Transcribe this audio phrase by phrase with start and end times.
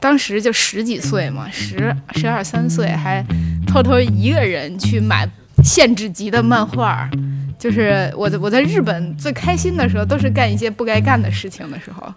[0.00, 3.24] 当时就十几岁嘛，十十二三岁，还
[3.66, 5.28] 偷偷一个人去买
[5.64, 7.10] 限制级的漫画。
[7.58, 12.14] 就是我在我在日本最开心的时候，都是干一些不该干的事情的时候。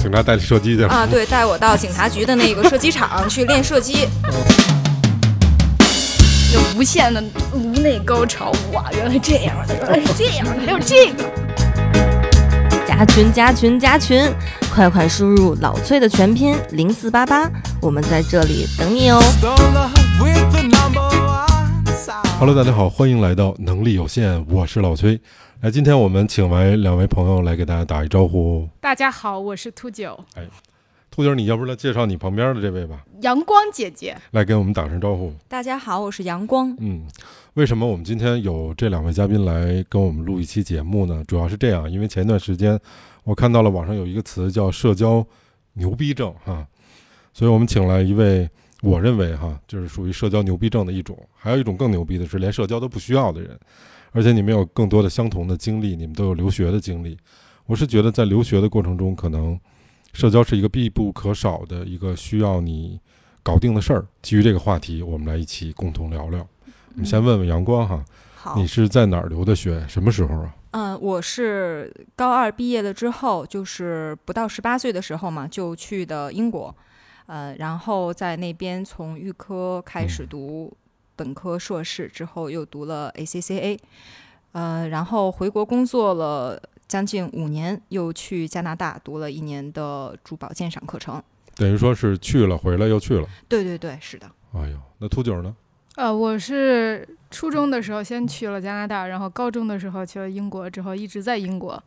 [0.00, 1.04] 警察带你射击去了啊？
[1.04, 4.06] 对，带我到警察局的那个射击场去练射击。
[6.52, 7.20] 就无限的
[7.52, 8.88] 颅内高潮，哇！
[8.92, 11.24] 原来这样的，原来是这样的，还有这个。
[12.86, 14.32] 加群加群加群，
[14.72, 17.50] 快快输入老崔的全拼零四八八，
[17.82, 19.20] 我们在这里等你哦。
[22.38, 25.20] Hello，大家好，欢迎来到能力有限，我是老崔。
[25.62, 28.68] 来，今天我们请来两位朋友来给大家打一招呼。
[28.80, 30.16] 大家好，我是秃九。
[30.36, 30.44] 哎，
[31.16, 33.02] 秃九，你要不来介绍你旁边的这位吧？
[33.22, 35.32] 阳光姐姐，来给我们打声招呼。
[35.48, 36.76] 大家好，我是阳光。
[36.78, 37.06] 嗯，
[37.54, 41.24] 为什么我们今天有这两位嘉宾来跟我们录一期节目呢？
[41.26, 42.78] 主要是这样，因为前一段时间
[43.24, 45.26] 我看到了网上有一个词叫“社交
[45.72, 46.66] 牛逼症”哈，
[47.32, 48.46] 所以我们请来一位，
[48.82, 51.18] 我认为哈，就是属于社交牛逼症的一种。
[51.34, 53.58] 还有一种更牛逼的是，连社交都不需要的人，
[54.12, 57.16] 而且你们有更多的相同的经历，你们都有留学的经历。
[57.64, 59.58] 我是觉得在留学的过程中，可能
[60.16, 62.98] 社交是一个必不可少的一个需要你
[63.42, 64.02] 搞定的事儿。
[64.22, 66.38] 基于这个话题，我们来一起共同聊聊。
[66.94, 68.02] 我们先问问阳光哈，
[68.34, 69.84] 好，你是在哪儿留的学？
[69.86, 70.54] 什么时候啊？
[70.70, 76.74] 嗯，我是高二毕业了之后，就是不到十八岁的时候嘛，就去的英国，
[77.26, 80.74] 呃，然后在那边从预科开始读
[81.14, 83.78] 本科、硕士，之后又读了 ACCA，
[84.52, 91.22] 呃，然后回国工作了将近五年，又去加拿大读了一年的珠宝鉴赏课程。
[91.56, 93.26] 等于说是去了，回来又去了。
[93.48, 94.30] 对对对，是的。
[94.52, 95.54] 哎呦，那秃九呢？
[95.96, 101.82] 呃，我是初中的时候先去了加拿大，然后高中的时候去了英国，之后一直在英国，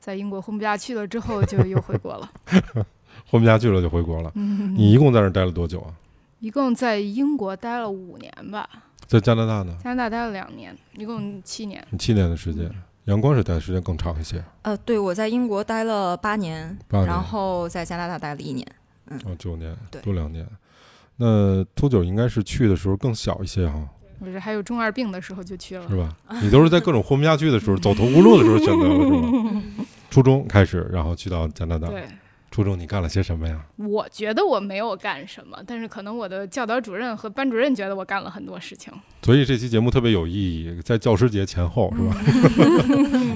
[0.00, 2.30] 在英国混不下去了之后就又回国了。
[3.28, 4.32] 混不下去了就回国了。
[4.34, 5.94] 嗯，你一共在那儿待了多久啊？
[6.40, 8.68] 一共在英国待了五年吧，
[9.06, 9.76] 在加拿大呢？
[9.84, 11.86] 加拿大待了两年，一共七年。
[11.98, 12.68] 七年的时间，
[13.06, 14.42] 阳光是待的时间更长一些。
[14.62, 18.66] 呃，对，我在英国待了八年，八年然后在加拿大待了一年。
[19.24, 20.46] 哦，九年，对多两年。
[21.16, 23.86] 那秃九应该是去的时候更小一些哈，
[24.20, 25.96] 我是还有中二病的时候就去了是。
[25.96, 26.16] 吧？
[26.40, 29.62] 你都是在各种混不下去的时候、走投无路的时候选择了是吧？
[30.10, 31.88] 初中开始，然后去到加拿大。
[31.88, 32.06] 对，
[32.52, 33.58] 初中你干了些什么呀？
[33.76, 38.92] 我觉得我没有干什么，但是可能我的教导主任和班主任觉得我干了很多事情。
[39.22, 42.14] 所以这期节目特别有意义，在教师节前后是吧？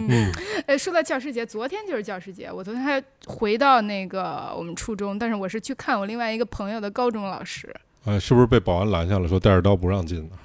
[0.09, 0.31] 嗯，
[0.69, 7.75] 哎，说到教师节，昨天就是教师节，我昨天还回到那个我们初中，但是我是去看我另外一个朋友的高中老师。
[8.05, 10.37] 呃，是不是被保安拦下了，说带着刀不让进呢？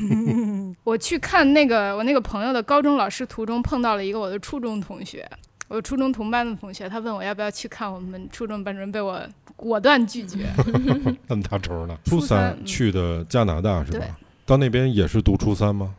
[0.84, 5.28] 我去看那个我那个朋友的高中老师途中碰到了一个我的初中同学，
[5.68, 9.22] 我初中同班的同学，他问我要不要去看我们初中班主任，被我
[9.54, 10.50] 果断拒绝。
[11.28, 11.96] 那么大仇呢？
[12.04, 14.18] 初初三三去的加拿大是吧？
[14.46, 15.94] 到那边也是读初三吗？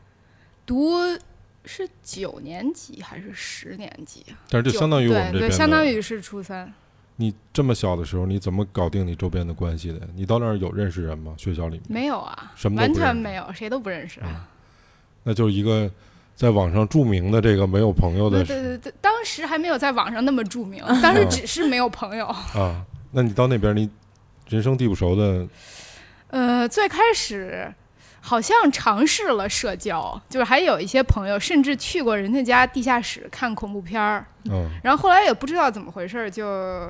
[0.65, 0.97] 读
[1.65, 4.33] 是九年级还是十年级啊？
[4.49, 6.73] 但是就相当于我们这对对，边相当于是初三。
[7.17, 9.99] 你这么小的时候，你怎么搞定你周边的关系的？
[10.15, 11.35] 你到那儿有认识人吗？
[11.37, 14.19] 学校里面没有啊，什么完全没有，谁都不认识。
[14.21, 14.47] 啊
[15.23, 15.91] 那就是一个
[16.33, 22.25] 在网上著名的这个没有朋友对的对对对，当时还没有在网上那么著名， 当时只是没有朋友。
[22.55, 22.85] 啊。
[23.11, 23.89] 那你到那边，你
[24.47, 25.45] 人生地不熟的，
[26.29, 27.69] 呃，最开始
[28.21, 36.89] 好像尝试了社交，就是还有一些朋友，甚至去过人家家地下室看恐怖片儿，嗯，然后后来也不知道怎么回事，就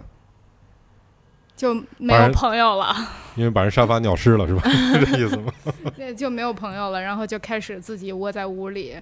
[1.55, 2.95] 就没有朋友了，
[3.35, 4.61] 因为把人沙发尿湿了是吧？
[4.69, 5.51] 是这意思吗？
[5.95, 8.97] 对，就没有朋友了，然后就开始自己窝在屋里，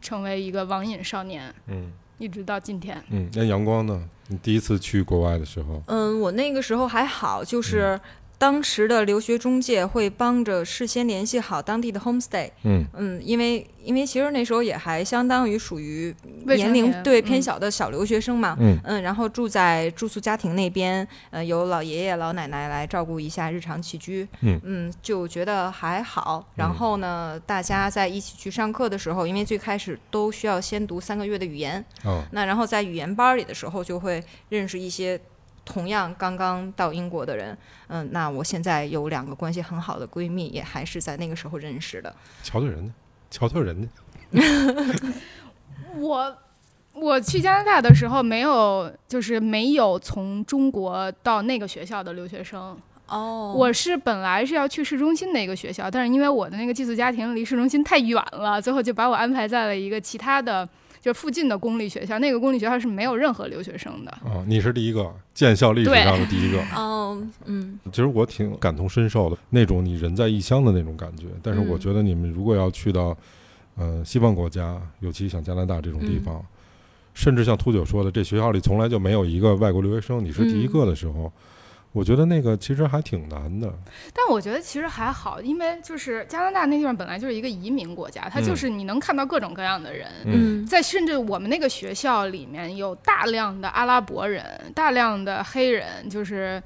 [0.00, 3.02] 成为一个网瘾少年，嗯一直到今天。
[3.10, 3.28] 嗯。
[3.34, 4.08] 那阳光呢？
[4.28, 7.98] 你第一次去国外的时候，嗯，我那个时候还好，就是
[8.38, 12.50] 当时的留学中介会帮着事先联系好当地的 homestay。
[12.64, 12.84] 嗯。
[12.94, 18.56] 嗯，因为因为其实那时候也还相当于属于年龄对偏小的小留学生嘛。
[18.60, 18.78] 嗯。
[18.84, 26.46] 嗯，然后住在住宿家庭那边，呃，有老爷爷老奶奶来照顾一下日常起居，嗯就觉得还好。
[26.56, 32.22] 然后呢，大家在一起去上课的时候，因为最开始都需要先读三个月的语言，哦。
[32.32, 35.18] 那然后在语言班儿里的时候，就会认识一些
[35.66, 37.58] 同样刚刚到英国的人。
[37.88, 42.14] 嗯，那我现在有两个关系很好的闺蜜，也还是在那个时候认识的。
[42.42, 42.92] 瞧瞧人家，
[43.30, 43.88] 瞧瞧人家，
[46.00, 46.36] 我
[46.94, 52.78] 我去加拿大的时候，没有就是没有从中国到那个学校的留学生。
[53.08, 60.68] 哦我是本来是要去市中心的一个学校，但是因为我的那个寄宿家庭离市中心太远了，最后就把我安排在了一个其他的，
[61.06, 64.10] 就附近的公立学校，那个公立学校是没有任何留学生的。
[64.10, 66.60] 啊，你是第一个建校历史上的第一个。
[66.74, 71.26] 哦， 嗯其实我挺感同身受的，那种你人在异乡的那种感觉。
[71.44, 73.16] 但是我嗯觉得你们如果要去到，
[73.76, 76.44] 呃，西方国家，尤其像加拿大这种地嗯方，
[77.14, 81.32] 甚至像秃九说的，这学校里从来就没有一个外国留学生，你是第一嗯个的时候，
[81.96, 83.72] 我觉得那个其实还挺难的。
[84.12, 90.06] 但我觉得其实还好，因为就是加拿大那地方本来就是一个移民国家，它就嗯是你能看到各种各样的人。
[90.26, 94.44] 嗯在甚至我们那个学校里面有大量的阿拉伯人，
[94.74, 96.62] 大量的黑人，就是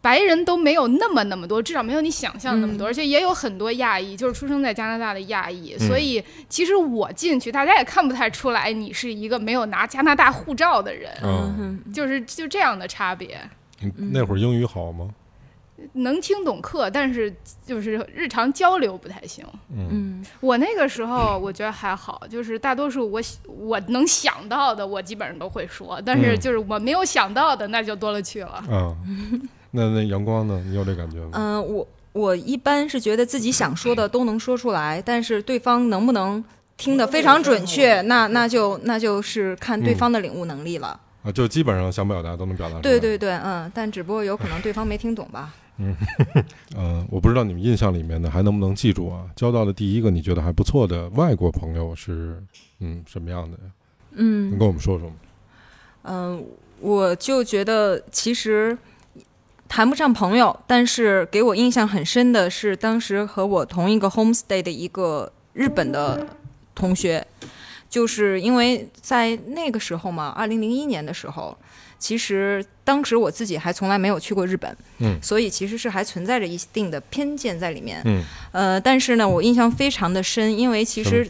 [0.00, 5.76] 白人都没有那么那么多，至少没有你想象那么多，嗯而且也有很多亚裔，就是出生在加拿大的亚裔。
[5.78, 11.12] 嗯所以其实我进去，大家也看不太出来你是一个没有拿加拿大护照的人，
[11.94, 13.38] 就是就这样的差别。
[13.80, 15.08] 你那会儿英语好吗？
[15.94, 17.34] 能听懂课，但是
[17.66, 19.44] 就是日常交流不太行。
[19.74, 28.64] 嗯嗯我那个时候我觉得还好，就是大多数我我能想到的，我基本上都会说，但是嗯就是我没有想到的，那就多了去了。
[28.70, 28.94] 啊，
[29.72, 30.62] 那那阳光呢？
[30.64, 31.30] 你有这感觉吗？
[31.32, 36.42] 嗯，我我一般是觉得自己想说的都能说出来，但是对方能不能
[36.76, 41.00] 听得非常准确，那那就那就是看对方的领悟能力了。
[41.24, 42.82] 啊，就基本上想表达都能表达出来。
[42.82, 45.52] 对对对，嗯，但只不过有可能对方没听懂吧。
[45.78, 45.96] 嗯
[46.76, 49.24] 呃，我不知道你们印象里面的还能不能记住啊？
[49.34, 52.40] 交到的第一个你觉得还不错的外国朋友是
[52.78, 53.58] 嗯什么样的？
[54.12, 55.14] 嗯能跟我们说说吗？
[56.02, 56.44] 嗯，
[56.78, 58.78] 我就觉得其实
[59.66, 66.24] 谈不上朋友，但是给我印象很深的是，当时和我同一个 homestay 的一个日本的
[66.74, 67.26] 同学，
[67.94, 71.56] 就是因为在那个时候嘛，二零零一年的时候。
[71.96, 78.02] 其实当时我自己还从来没有去过日本，嗯所以其实是还存在着一定的偏见在里面。
[78.04, 81.26] 嗯，呃，但是呢，我印象非常的深，因为其实，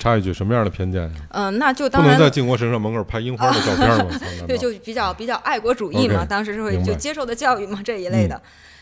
[0.00, 1.10] 插一句，什么样的偏见呀？
[1.30, 4.18] 嗯、那就当然能在靖国神社门口拍樱花的照片吗？
[4.18, 8.40] 操难道对，就比较比较爱国主义嘛当时是会就接受的教育嘛这一类的。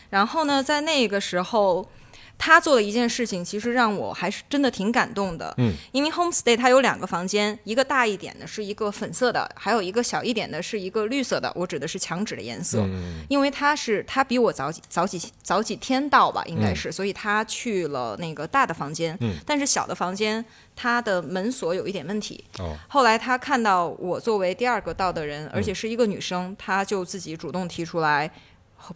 [0.09, 1.87] 然后呢，在那个时候，
[2.37, 5.53] 他做了一件事情，其实让我还是真的挺感动的。
[5.57, 11.51] 嗯，因为 homestay 它有两个房间，一个大一点的是一个粉色的，还有一个小一点的是一个绿色的。
[11.55, 12.81] 我指的是墙纸的颜色。
[12.81, 20.43] 嗯因为他是他比我早几早几早几天到吧，应该嗯是，所以他去了那个大的房间，嗯但是小的房间
[20.75, 28.29] 它的门锁有一点问题，哦，后来他看到我作为第二个到的人，而嗯且是一个女生，他就自己主动提出来，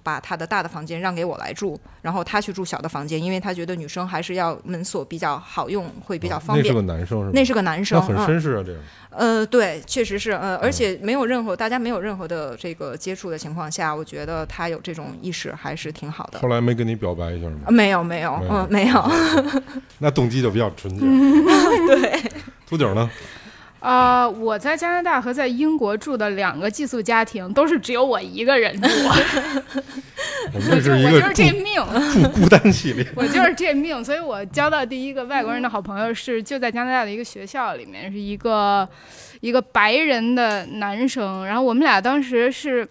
[0.03, 6.59] 把他的大的房间让给我来住，然后他去住小的房间，因为他觉得女生还是要门锁比较好用，会比较方便。
[6.59, 7.31] 哦那是个男生是吧？
[7.33, 8.79] 那是个男生，那很嗯，绅士啊，这个
[9.11, 16.39] 呃，对，确实是，呃，而且没有任何大家没有任何的这个接触的情况下，我觉得他有这种意识还是挺好的。
[16.39, 17.71] 后来没跟你表白一下吗啊？
[17.71, 19.11] 没有，没有，没有嗯，没有，
[19.97, 21.01] 那动机就比较纯洁。
[21.87, 22.21] 对，
[22.69, 23.09] 秃顶呢？
[23.79, 28.89] 啊、我在加拿大和在英国住的两个寄宿家庭都是只有我一个人住，
[30.53, 31.75] 我就是我就是这命。
[32.11, 33.07] 住孤单系列。
[33.15, 38.87] 我就是这命，所以我交到第一个外国人的好朋友是就在加拿大的一个学校里面，是一个
[39.39, 41.45] 一个白人的男生。
[41.45, 42.85] 然后我们俩当时是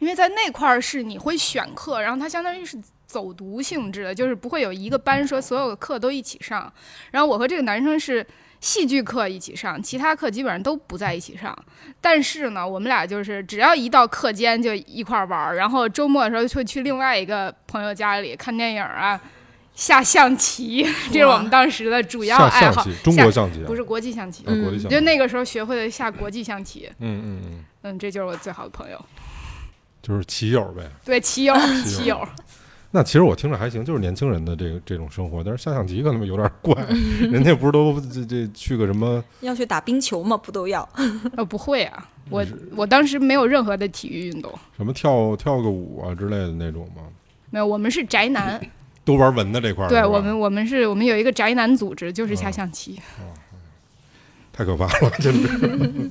[0.00, 6.72] 因为在那块儿是你会选课，然后他相当于是走读性质的，就是不会有一个班说所有的课都一起上。
[7.12, 8.26] 然后我和这个男生是。
[8.60, 11.56] 戏剧课一起上，其他课基本上都不在一起上。
[12.00, 19.20] 但是呢，我们俩就是只要一到课间就一块儿玩儿，然后周末的时候就会去另外一个朋友家里看电影啊，
[19.74, 22.86] 下象棋，这是我们当时的主要爱好。
[23.02, 24.88] 中国象棋啊，不是国际象棋，啊国际象棋。
[24.88, 26.90] 就那个时候学会了下国际象棋。
[26.98, 29.02] 嗯嗯嗯，嗯，这就是我最好的朋友。
[30.02, 30.82] 就是棋友呗。
[31.04, 32.26] 对，棋友，棋 棋友。
[32.92, 36.74] 那其实我听着还行，就是年轻人的这个这种生活，但是下象棋可能有点怪，
[37.30, 40.88] 人家不是都这这去个什么 要去打冰球吗，不都要？
[41.36, 42.44] 呃，不会啊，我
[42.74, 47.02] 我当时没有任何的体育运动，什么跳跳个舞啊之类的那种吗？
[47.50, 48.60] 没有，我们是宅男。
[49.02, 53.00] 都玩文的这块儿，对我们，我们是我们有一个宅男组织，就是下嗯象棋。
[54.52, 56.10] 太可怕了，真是。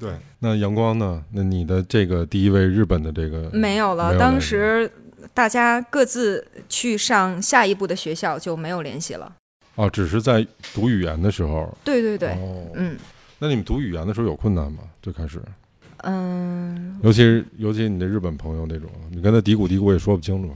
[0.00, 1.22] 对，那阳光呢？
[1.30, 4.90] 那你的这个第一位日本的这个没有了，有当时
[5.38, 9.32] 大家各自去上下一步的学校，就没有联系了。
[9.76, 11.72] 哦，只是在读语言的时候。
[11.84, 12.98] 对对对，哦，嗯
[13.38, 14.80] 那你们读语言的时候有困难吗？
[15.00, 15.40] 最开始，
[15.98, 20.52] 嗯，尤其是尤其你的日本朋友那种，你跟他嘀咕嘀咕也说不清楚，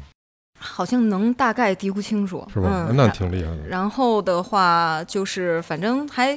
[0.59, 2.89] 好像能大概嘀咕清楚，是吧？
[2.91, 3.69] 嗯，那挺厉害的。
[3.69, 6.37] 然后的话就是反正还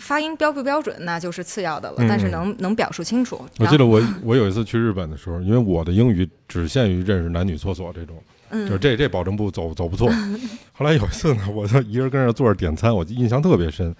[0.00, 3.44] 发音标不标准，那就是次要的了，嗯但是能能表述清楚。
[3.58, 8.16] 我记得我我有一次去日本的时候，因为我的英语只限于认识男女厕所这种，
[8.50, 10.08] 就是嗯这这保证不走走不错。
[10.72, 13.94] 后来有一次呢，我就一人跟那坐着点餐，我印象特别深。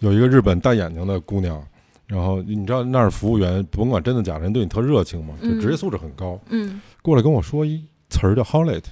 [0.00, 1.62] 有一个日本大眼睛的姑娘，
[2.06, 8.84] 然后你知道那儿服务员甭管真的假的，人对你特热情嘛，就嗯职业素质很高，嗯过来跟我说一词儿叫 hot，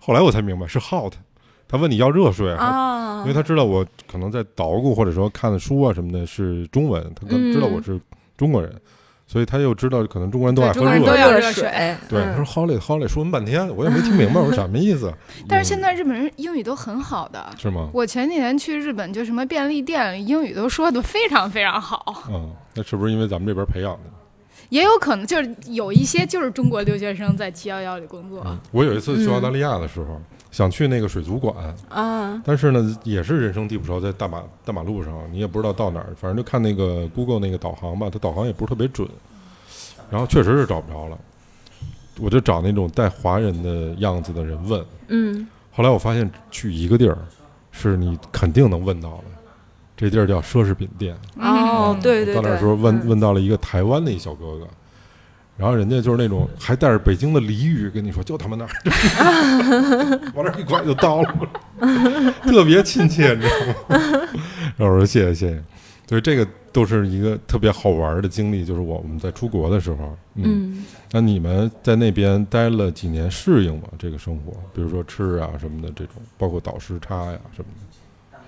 [0.00, 1.12] 后来我才明白是 hot，
[1.72, 7.98] 他问你要热水，啊，因为他知道我可能在捣鼓或者说看的书啊什么的是中文，他可能知道我是
[8.36, 8.70] 中国人，
[9.26, 15.10] 所以他又知道可能中国人都爱喝对中国人热热水水，对，他说 hot hot 说完半天，我也没听明白，我说什么意思？
[15.48, 17.42] 但是现在日本人英语都很好的。
[17.56, 17.88] 是吗？
[17.94, 22.24] 我前几年去日本，就什么便利店，英语都说的非常非常好。
[22.30, 24.10] 嗯，那是不是因为咱们这边培养的？
[24.68, 28.42] 也有可能就是有一些就是中国留学生在七幺幺里工作。
[28.46, 30.20] 嗯，我有一次去澳大利亚的时候，
[30.52, 39.08] 想去那个水族馆，啊，但是呢，也是人生地不熟，在大马大马路上，你也不知道到哪儿，反正就看那个 Google 那个导航吧，它导航也不是特别准，
[40.10, 41.18] 然后确实是找不着了，
[42.20, 45.48] 我就找那种带华人的样子的人问，嗯。
[45.74, 47.16] 后来我发现去一个地儿，
[47.70, 49.24] 是你肯定能问到的，
[49.96, 51.16] 这地儿叫奢侈品店。
[51.38, 53.08] 哦，对对对，到那儿时候问嗯。
[53.08, 54.68] 问到了一个台湾的一小哥哥，
[55.62, 61.32] 然后人家就是那种还带着北京的俚语跟你说，就他妈那儿， 往那儿一拐就到了，
[62.42, 63.66] 特别亲切，你知道
[63.96, 64.00] 吗？
[64.76, 65.62] 然后我说谢谢谢谢，
[66.08, 73.84] 所以这个都是一个特别好玩的经历，就是我我们在出国的时候，嗯，嗯，那你们在那边待了几年，适应吗？
[73.96, 77.66] 这个生活，比如说吃啊什么的这种，包括倒时差呀什么
[78.32, 78.38] 的，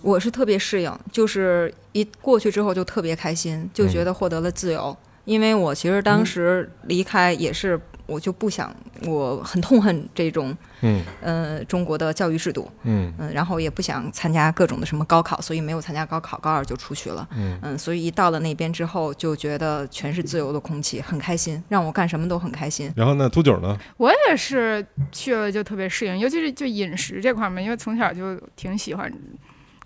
[0.00, 3.90] 我是特别适应，就是一过去之后就特别开心，就嗯。
[3.90, 4.96] 觉得获得了自由。
[5.26, 17.28] 因为我其实当时离开也是，我就不想，我很痛恨这种嗯呃中国的教育制度，嗯嗯，然后也不想参加各种的什么高考，所以没有参加高考，高二就出去了。
[17.36, 22.92] 嗯嗯，所以一到了那边之后，就觉得全是自由的空气，很开心，让我干什么都很开心。
[22.94, 23.76] 然后呢，秃九呢？
[23.96, 29.12] 我也是去了就特别适应，尤其是就饮食这块儿嘛，因为从小就挺喜欢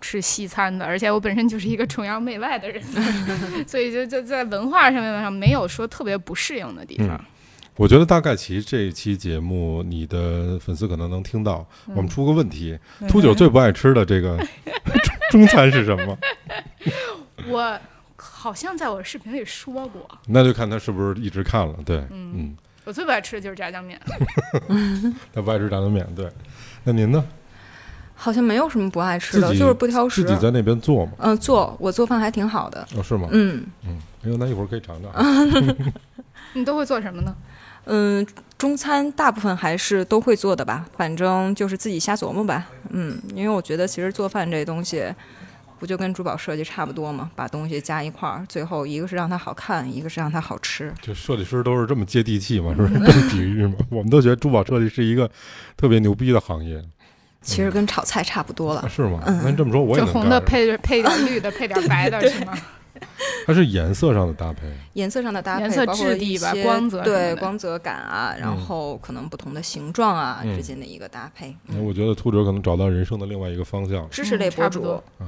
[0.01, 2.83] 吃西餐的，而且我本身就是一个崇洋媚外的人，
[3.65, 7.23] 所以就就在文化上面上没有说特别不适应的地方。
[7.77, 12.77] 我觉得大概其实这一期节目，你的粉丝可能能听到，我们出个问题：
[13.07, 14.37] 秃九最不爱吃的这个
[15.31, 16.17] 中 中餐是什么？
[17.47, 17.79] 我
[18.17, 21.73] 好像在我视频里说过，那就看他是不是一直看了。
[21.85, 23.99] 对，嗯嗯，我最不爱吃的就是炸酱面。
[25.33, 26.05] 他不爱吃炸酱面。
[26.13, 26.29] 对，
[26.83, 27.23] 那您呢？
[28.23, 30.35] 好像没有什么不爱吃的，就是不挑食自。
[30.35, 31.13] 己在那边做嘛？
[31.17, 32.87] 嗯，做我做饭还挺好的。
[32.95, 33.27] 哦，是吗？
[33.31, 35.11] 嗯嗯，哎呦，那一会儿可以尝尝。
[36.53, 37.35] 你都会做什么呢？
[37.85, 38.23] 嗯，
[38.59, 42.67] 中餐大部分还是都会做的吧，反正就是自己瞎琢磨吧。
[42.91, 45.03] 嗯，因为我觉得其实做饭这东西，
[45.79, 47.31] 不就跟珠宝设计差不多吗？
[47.35, 50.93] 把东西加一块儿，最后一个是让它好看，一个是让它好吃。
[51.01, 52.93] 就设计师都是这么接地气嘛，是不是？
[53.01, 53.73] 这么比喻嘛？
[53.89, 55.27] 我们都觉得珠宝设计是一个
[55.75, 56.79] 特别牛逼的行业，
[57.41, 58.87] 其实跟炒菜差不多了。
[58.89, 59.21] 是吗？
[59.27, 60.39] 嗯那你这么说，我也能就红的。
[60.41, 62.53] 配配点绿的，配点 白的，是吗？
[63.47, 64.61] 它是颜色上的搭配。
[64.93, 71.55] 颜色上的搭配，颜色质地吧光泽对光泽感啊，然嗯后可能不同的形状啊、嗯之间的一个搭配。
[71.67, 74.83] 那我觉得秃九可能找到人生的另外一个方向了知识类博主
[75.17, 75.25] 啊，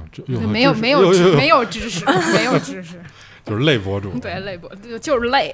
[0.52, 1.00] 没有没有
[1.34, 2.04] 没有知识，
[2.36, 3.00] 没有知识，
[3.44, 4.16] 就是累博主。
[4.20, 5.52] 对，累博就就是累。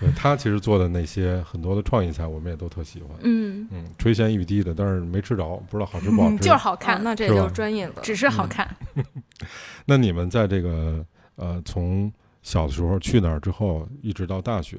[0.00, 3.10] 对他其实做的那些很多的创意菜，我们也都特喜欢。
[3.22, 6.36] 嗯，嗯，垂涎欲滴的，但是没吃着，不知道好吃不好吃。
[6.38, 7.94] 就是好看、那这就是专业了。
[8.02, 8.68] 只是好看。
[9.86, 11.04] 那你们在这个
[11.36, 12.12] 呃，从
[12.42, 14.78] 小的时候去那儿之后，一直到大学，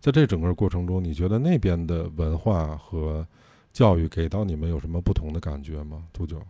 [0.00, 3.26] 在这整个过程中，你觉得那边的文化和
[3.72, 6.04] 教育给到你们有什么不同的感觉吗？
[6.12, 6.40] 杜九，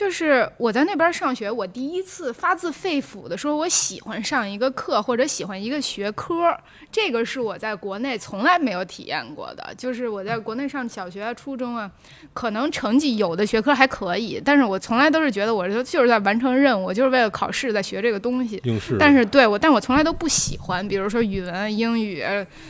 [0.00, 6.56] 就是我在那边上学，我第一次发自肺腑的说我喜欢上一个课或者喜欢一个学科，
[6.90, 9.74] 这个是我在国内从来没有体验过的。
[9.76, 11.90] 就是我在国内上小学啊、初中啊，
[12.32, 18.58] 可能成绩有的学科还可以，但是我从来都是觉得我这就是在完成任务，我就是为了考试在学这个东西。
[18.98, 22.24] 但是对我，但我从来都不喜欢，比如说语文、英语、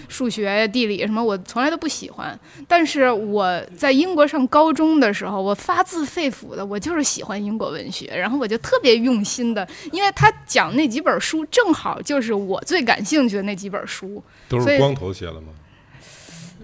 [0.08, 2.36] 数学、地理什么，我从来都不喜欢。
[2.66, 15.48] 但是我在英国上高中的时候，我发自肺腑的，我就是喜欢英国文学，然后我就特别用心的，因为他讲那几本书，正好就是我最感兴趣的那几本书，都是光头写的吗？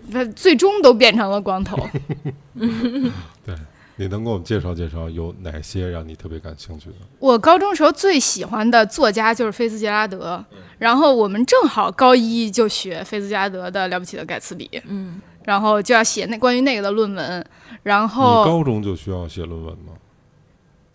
[0.08, 1.76] 那最终都变成了光头。
[3.44, 3.54] 对
[3.98, 6.96] 你能给我们介绍介绍有哪些让你特别感兴趣的？
[7.18, 10.44] 我高中时候最喜欢的作家就是菲茨杰拉德，
[10.78, 17.46] 然后我们正好高一就学菲茨杰拉德的《了不起的盖茨比》，嗯，然后就要写那关于那个的论文，
[17.82, 19.94] 然你后高中就需要写论文吗？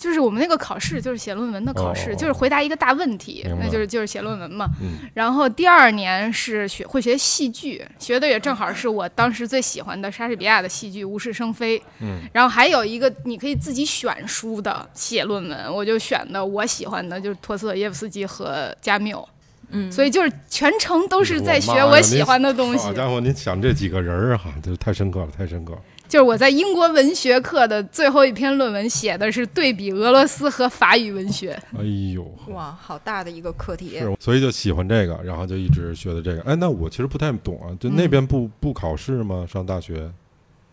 [0.01, 4.67] 就是我们那个考试，就是写论文的考试，哦就是回答一个大问题，那就是就是写论文嘛。
[4.81, 11.77] 嗯然后第二年是学会学戏剧，学的也正好是我当时最喜欢的莎士比亚的戏剧《无事生非》。
[11.99, 19.29] 嗯，然后还有一个你可以自己选书的写论文，我就选的我喜欢的，就是托斯妥耶夫斯基和加缪。
[19.69, 22.91] 嗯，所以就是全程都是在学我喜欢的东西好。
[22.91, 25.79] 家伙，您想这几个人儿哈，这太深刻了，太深刻了。
[26.11, 31.57] 就是我在英国文学课的最后一篇论文写的是对比俄罗斯和法语文学。
[31.73, 31.81] 哎
[32.13, 33.97] 呦，哇，好大的一个课题。
[33.97, 36.41] 是，所以就喜欢这个，然后就一直学的这个。
[36.41, 39.45] 哎，那我其实不太懂啊，就那边不、不考试吗？
[39.47, 40.11] 上大学？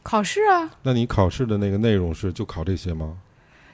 [0.03, 3.19] 考试啊，那你考试的那个内容是就考这些吗？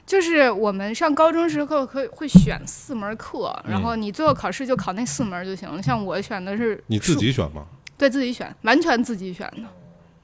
[0.05, 5.81] 就是我们上高中时候可以会选四门课，嗯然后你最后考试就考那四门就行了。
[5.81, 7.65] 像我选的是你自己选吗？
[7.97, 9.63] 对自己选，完全自己选的。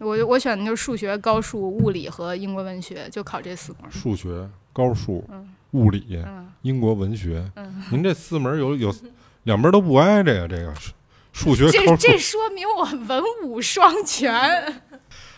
[0.01, 3.91] 我我选的就是数学、高数、物理和英国文学，就考这四门。
[3.91, 7.49] 数学、高数、嗯物理、嗯英国文学。
[7.55, 8.93] 嗯，您这四门有有
[9.43, 10.47] 两门都不挨着呀？
[10.49, 10.91] 这个数
[11.31, 14.33] 数学、这这说明我文武双全。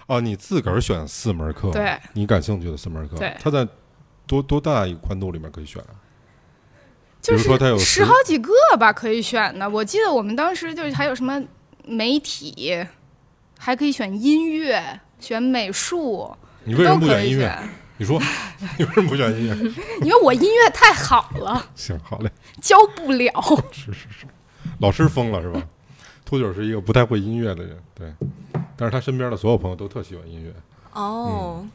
[0.08, 3.68] 哦，你自个儿选四门课，对，你感兴趣的四门课，对它在
[4.26, 5.96] 多多大一个宽度里面可以选啊？
[7.22, 9.70] 就比如说它有十好几个吧，可以选的。
[9.70, 11.42] 我记得我们当时就是还有什么
[11.86, 12.86] 媒体，
[13.64, 16.30] 还可以选音乐、选美术，
[16.66, 17.58] 你为什么不选音乐？
[17.96, 18.20] 你说
[18.78, 19.56] 你为什么不选音乐？
[20.04, 22.30] 因为我音乐太好了，行，好嘞，
[22.62, 23.32] 教不了。
[23.72, 24.26] 是是是，
[24.80, 25.64] 老师疯了是吧？
[26.26, 28.14] 秃九是一个不太会音乐的人，对，
[28.76, 30.52] 但是他身边的所有朋友都特喜欢音乐。
[30.92, 31.66] 哦，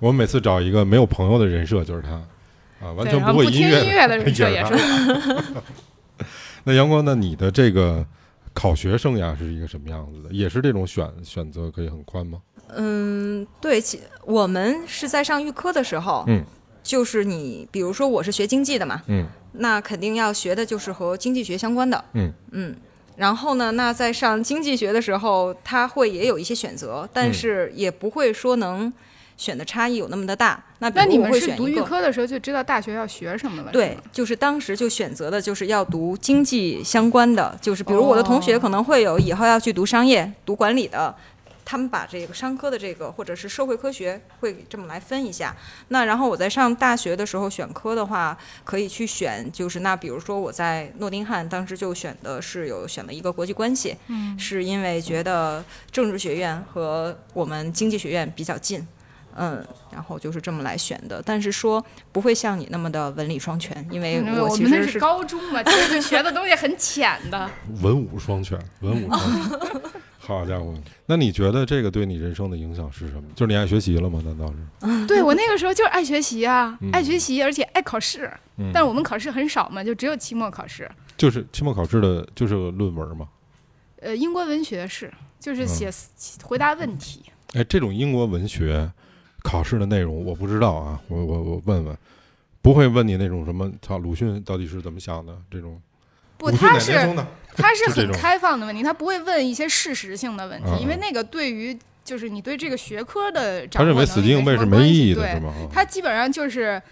[0.00, 2.14] 我们每次找一个没有朋友的人设就是他，
[2.84, 4.74] 啊，完，全不听会乐音乐的人设也也是。
[6.64, 8.04] 那阳光，那你的这个
[8.56, 10.30] 考学生涯是一个什么样子的？
[10.32, 12.40] 也是这种选选择可以很宽吗？
[12.74, 16.42] 嗯，对，其我们是在上预科的时候，嗯，
[16.82, 22.74] 就是你，比如说我是学经济的嘛，嗯那肯定要学的就是和经济学相关的，嗯嗯。
[23.16, 28.92] 然后呢，那在上经济学的时候，他会也有一些选择，但嗯是也不会说能
[29.36, 30.62] 选的差异有那么的大。
[30.78, 33.72] 那比那你们是读预科的时候就知道大学要学什么了？
[33.72, 41.14] 对，就是当时就选择的就是要读经济相关的，就是比如我的同学可能会有以后要去读商业、读管理的，
[41.64, 45.56] 他们把这个商科的这个或者是社会科学会这么来分一下。
[45.88, 58.86] 那然后我在上大学的时候选科的话，可以去选，就是那比如说我在诺丁汉当时就选的是有选了一个国际关系，嗯，是因为觉得政治学院和我们经济学院比较近。
[59.36, 67.48] 嗯，然后就是这么来选的，但是说不会像你那么的文理双全，因为因为我其实我们那是高中嘛，其实学的东西很浅的。
[67.82, 69.80] 文武双全，文武双全。
[70.18, 70.74] 好家伙，
[71.06, 73.22] 那你觉得这个对你人生的影响是什么？
[73.36, 74.20] 就是你爱学习了吗？
[74.24, 75.06] 难道是？
[75.06, 78.28] 对我那个时候就是爱学习啊，嗯爱学习，而且爱考试。
[78.56, 80.90] 嗯，但是我们考试很少嘛，就只有期末考试。
[81.16, 83.28] 就是期末考试的，就是论文嘛。
[84.00, 85.88] 呃，英国文学是就是写、
[86.42, 87.22] 回答问题。
[87.54, 88.90] 哎，这种英国文学
[89.46, 91.96] 考试的内容我不知道啊，我我我问问，
[92.60, 95.80] 不会问你那种什么，操，鲁迅到底是怎么想的这种？
[96.36, 96.92] 不，他是？
[97.54, 105.54] 他是 很开放的问题，他不会问一些事实性的问题，嗯因为那个对于就是你对这个学科的他认为死记硬背是没意义的，对是吗？
[105.56, 106.82] 啊他基本上就是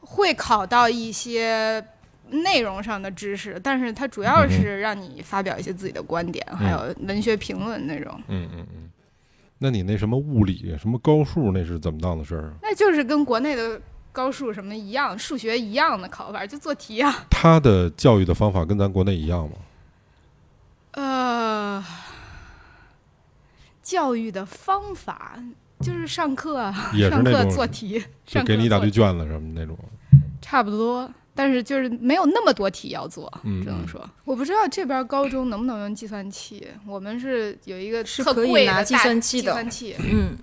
[0.00, 1.82] 会考到一些
[2.30, 8.20] 内容上的知识，但是他主要是让你发表一些自己的观点，还有文学评论那种。
[8.28, 8.85] 嗯嗯嗯。
[9.58, 12.54] 那你那什么物理、什么高数，那是怎么当的事儿啊？
[12.62, 13.80] 那就是跟国内的
[14.12, 17.26] 高数什么一样，数学一样的考法，就做题啊。
[17.30, 19.56] 他的教育的方法跟咱国内一样吗？
[20.92, 21.84] 呃，
[23.82, 25.38] 教育的方法
[25.80, 26.72] 就是上课啊，
[27.10, 29.78] 上课做题，就给你一大堆卷子什么那种。
[30.40, 36.66] 差不多，但是就是没有那么多题要做，只能说，我不知道这边高中能不能用计算器。
[36.86, 39.42] 我们是有一个特是可以贵的计算器的。
[39.42, 39.94] 计算器。
[39.98, 40.36] 嗯，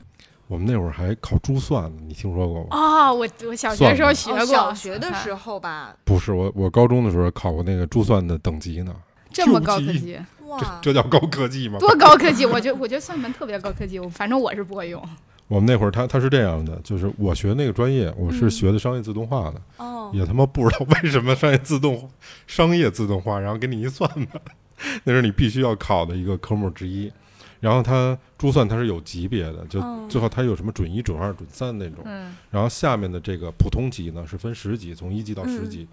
[0.47, 2.67] 我们那会儿还考珠算呢，你听说过吗？
[2.69, 8.93] 啊、我我小学时候学过，哦小学的时候候吧，不是，我我高中的时候考过那个珠算的等级呢，
[9.31, 11.79] 这么高科技，哇，这叫高科技吗？
[11.79, 12.45] 多高科技？
[12.45, 15.03] 我觉得我觉得算盘特别高科技，我反正我是不会用。
[15.47, 22.09] 我们那会儿他他是这样的，就是我学那个专业，我是嗯学的商业自动化的，哦，也他妈不知道为什么商业自动
[22.47, 24.39] 商业自动化，然后给你一算吧，
[25.03, 27.11] 那是你必须要考的一个科目之一。
[27.59, 31.99] 然后它珠算它是有级别的，就哦最后它有什么准一、准二、准三那种。
[32.03, 35.87] 嗯然后下面的这个普通级呢是分十级，从一级到十嗯级，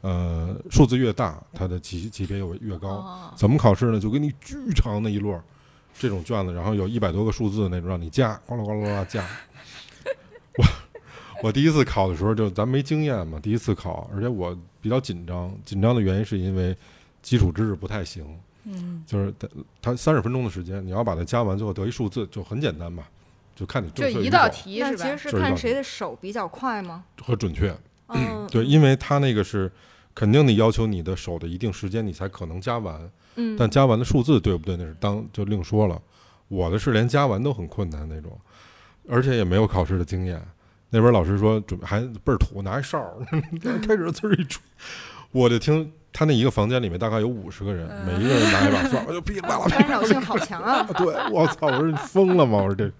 [0.00, 2.88] 呃，数字越大，它的级级别又越高。
[2.88, 4.00] 哦怎么考试呢？
[4.00, 5.44] 就给你巨长的一摞儿
[5.98, 9.24] 这种卷子，然后有一百多个数字那种让你加，哗啦哗啦哗啦加。
[10.56, 10.64] 我
[11.44, 16.76] 我第一次考的时候就咱没经验嘛，第一次考，而且我比较紧张，紧张的原因是因为
[17.22, 18.24] 基础知识不太行，
[18.64, 19.48] 嗯，就是它
[19.80, 23.04] 它三十分钟的时间，你要把它加完，最后得一数字，就很简单嘛，
[23.54, 24.90] 就看你就正确与一道题是吧？
[24.90, 27.04] 那其实是看谁的手比较快吗？
[27.22, 27.74] 和准确。
[28.08, 29.72] 嗯，对，因为它那个是
[30.14, 33.10] 肯定得要求你的手的一定时间，你才可能加完。
[33.36, 36.00] 嗯，但加完的数字对不对，那是当就另说了。
[36.48, 38.38] 我的是连加完都很困难那种，
[39.08, 40.40] 而且也没有考试的经验。
[40.90, 43.14] 那边老师说准备还倍儿土，拿一哨儿
[43.80, 44.62] 开始呲儿一吹，
[45.30, 50.82] 我就听他那一个房间里面大概有五十个人，每一个人拿一把哨，我就噼里啪啦 干扰性好强啊！
[50.98, 51.68] 对，我操！
[51.68, 52.58] 我说你疯了吗？
[52.58, 52.92] 我说这，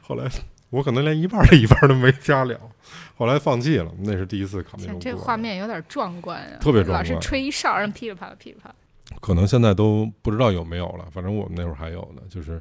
[0.00, 0.30] 后来
[0.70, 2.56] 我可能连一半的一半都没加了，
[3.16, 3.90] 后来放弃了。
[3.98, 8.74] 那是第一次考那天种这画面有点壮观啊，特别壮观老是观吹一哨，让噼里啪啦噼里啪啦。
[9.20, 11.06] 可能现在都不知道有没有了。
[11.12, 12.60] 反正我们那会儿还有呢，就是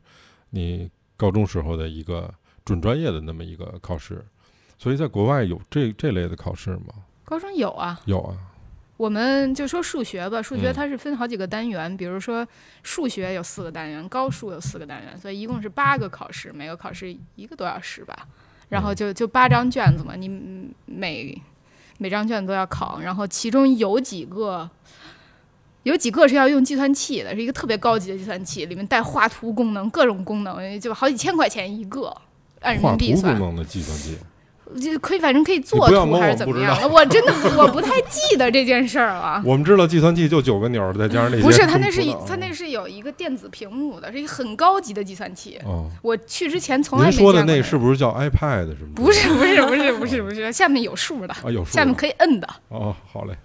[0.49, 2.33] 你高中时候的一个
[2.63, 4.23] 准专业的那么一个考试。
[4.77, 6.93] 所以在国外有这这类的考试吗？
[7.23, 8.37] 高中有啊，有啊，
[8.97, 12.47] 我们就说数学吧，数学嗯它是分好几个单元，比如说
[12.83, 18.27] 数学有四个单元，高数有四个单元，所以一共是八个考试，每个考试一个多小时吧。
[18.69, 21.39] 然后就就八张卷子嘛，你嗯每
[21.97, 24.69] 每张卷子都要考，然后其中有几个
[25.83, 32.15] 有几个是要用计算器的，是一个特别高级的计算器，里面带画图功能，各种功能，就好几千块钱一个，
[32.61, 33.33] 按人画民币算。
[33.33, 34.17] 图功能的计算机，
[34.79, 36.87] 就可以，反正可以做图还是怎么样的？
[36.87, 39.41] 我真的我不太记得这件事儿了。
[39.45, 45.59] 我们知道计算器就九个钮儿，再加上那些不是，它那是它那是有一个电子屏幕的，是一个很高级的计算器。
[45.65, 45.89] 哦。
[46.01, 48.67] 我去之前从来您没见过说的那是不是叫 iPad？
[48.69, 51.51] 是不是不是不是不是不是，下面有数的，啊？
[51.51, 52.47] 有数下面可以摁的。
[52.69, 53.35] 哦，好嘞。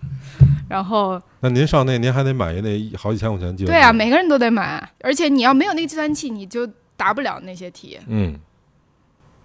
[0.69, 3.67] 然后那您上那您还得买一那好几千块钱计算器。
[3.67, 7.99] 对啊，每个人都得买，而且你要没有那个计算器，你就答不了那些题。
[8.07, 8.35] 嗯，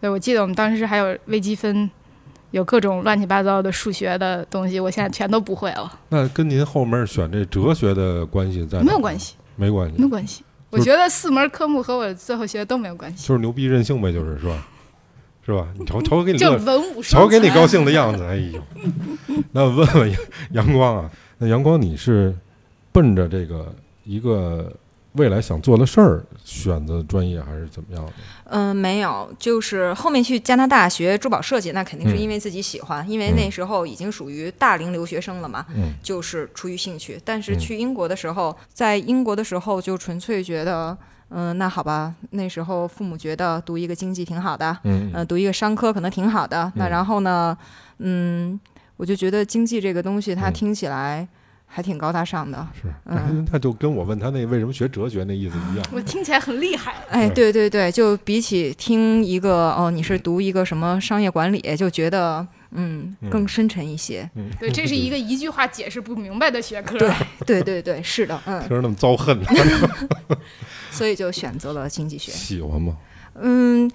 [0.06, 1.90] 对，我记得我们当时还有微积分，
[2.52, 10.44] 有各种乱七八糟的数学的东西，我现在全都不会了，那跟您后面选这哲学的关系在没有关，系，没关系没，关系。
[10.70, 14.68] 我觉得四门科目和我最后学的都没有关系，就是牛逼任性呗，就是是吧？
[15.44, 15.68] 是吧？
[15.80, 18.62] 你瞅瞅给你就乐，文武双瞧给你高兴的样子，哎呦！
[19.52, 20.20] 那我问问阳
[20.52, 22.36] 阳 光啊，那阳光你是
[22.92, 24.72] 奔着这个一个
[25.18, 28.14] 未来想做的事儿选择专业，还是怎么样的？
[28.46, 37.20] 嗯、没有，就是后面去加拿大学珠宝设计，那肯定是嗯因为自己喜欢，因为那时候已经属于大龄留学生了嘛，嗯就是出于兴趣。
[37.24, 40.96] 但是嗯去英国的时候，在英国的时候就纯粹觉得，
[41.30, 46.72] 嗯、那好吧，那时候父母觉得读一个经济挺好的，嗯呃，读一个商科可能挺好的。
[46.76, 47.58] 那嗯然后呢，
[48.00, 48.60] 嗯，
[48.98, 51.28] 我就觉得经济这个东西，它嗯听起来
[51.76, 52.66] 还挺高大上的。
[52.82, 55.86] 是，嗯 那就跟我问他那为什么学哲学那意思一样。
[55.92, 56.96] 我听起来很厉害。
[57.10, 64.30] 哎，对对对对，就比起听一个哦，你是读一个什么商业管理，就觉得嗯嗯更深沉一些。
[64.36, 66.98] 嗯，对，这是一个一句话解释不明白的学科。
[66.98, 67.12] 对
[67.46, 69.38] 对对对，是的，嗯听，着那么遭恨，
[70.92, 72.32] 所以就选择了经济学。
[72.32, 72.96] 喜欢吗？
[73.42, 73.92] 嗯，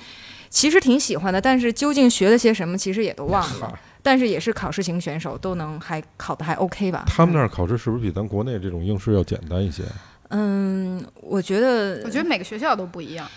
[0.50, 3.78] 其实挺喜欢的，但是究竟学了些什么，其实也都忘了。
[4.00, 7.04] 嗨但是也是考试型选手，都能还考的还 OK 吧？
[7.06, 9.84] 他们那儿考试是不是比咱国内这种应试要简单一些？
[10.30, 13.28] 嗯，我觉得我觉得每个学校都不一样。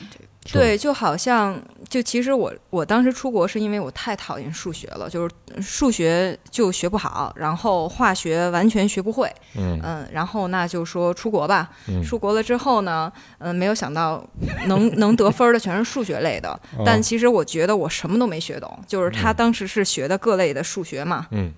[0.52, 11.72] 对，就好像就其实我我当时出国是因为我太讨厌数学了，就是数学就学不好，然后化学完全学不会，嗯嗯，然后那就说出国吧。
[11.88, 14.22] 嗯，出国了之后呢，嗯，没有想到
[14.68, 21.54] 能能得分儿的全是数学类的，哦但其实我觉得我什么都没学懂，就是他嗯当时是学的各类的数学嘛，嗯，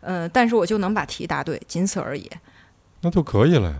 [0.00, 2.28] 嗯，但是我就能把题答对，仅此而已，
[3.02, 3.76] 那就可以了呀。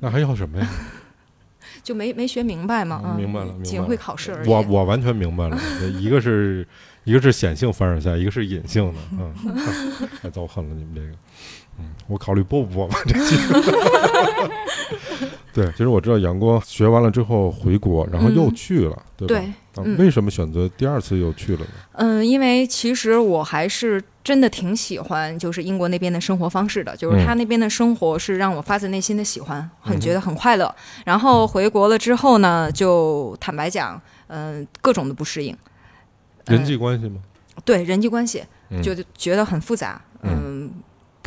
[0.00, 0.68] 那还要什么呀？
[1.82, 3.54] 就没没学明白嘛，嗯，明白了。
[3.62, 4.48] 仅会考试而已。
[4.48, 5.58] 我我完全明白了，
[5.98, 6.66] 一个是
[7.04, 9.34] 一个是显性凡尔赛，一个是隐性的，嗯，
[10.20, 11.16] 太遭恨了你们这个，
[11.78, 13.36] 嗯，我考虑播不播吧这期。
[15.52, 19.44] 对，其实我知道阳光学完了之后回国，然后又嗯去了，对吧？
[19.74, 21.70] 对，为什么选择第二次又去了呢？
[21.94, 30.74] 嗯，因为其实我还是真的挺喜欢，就是英国那边的生活方式的，就是他那边的生活是让我发自内心的喜欢，很觉得很快乐。
[31.06, 35.56] 然后回国了之后呢，就坦白讲，嗯、各种的不适应，
[36.44, 37.22] 人际关系吗？
[37.64, 40.70] 对人际关系嗯就觉得很复杂，嗯嗯。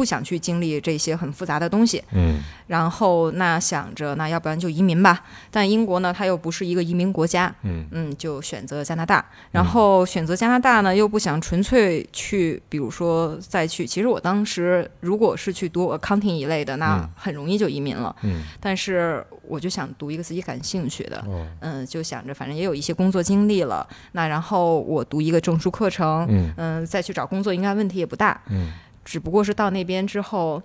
[0.01, 2.03] 不不想去经历这些很复杂的东西。
[2.13, 5.25] 嗯然后那想着，那要不然就移民吧。
[5.51, 9.23] 但英国呢，它又不是一个移民国家，嗯嗯，就选择加拿大。
[9.51, 13.85] 然后选择加拿大呢，又不想纯粹去，比如说再去。
[13.85, 18.15] 其实我当时如果是去读 accounting 一类的，那嗯很容易就移民了。
[18.23, 28.39] 嗯但是我就想读一个自己感兴趣的，哦嗯，就想着反正也有一些工作经历了，那然后我读一个证书课程，嗯嗯，再去找工作应该问题也不大。
[28.47, 28.71] 嗯
[29.11, 30.61] 只不过是到那边之后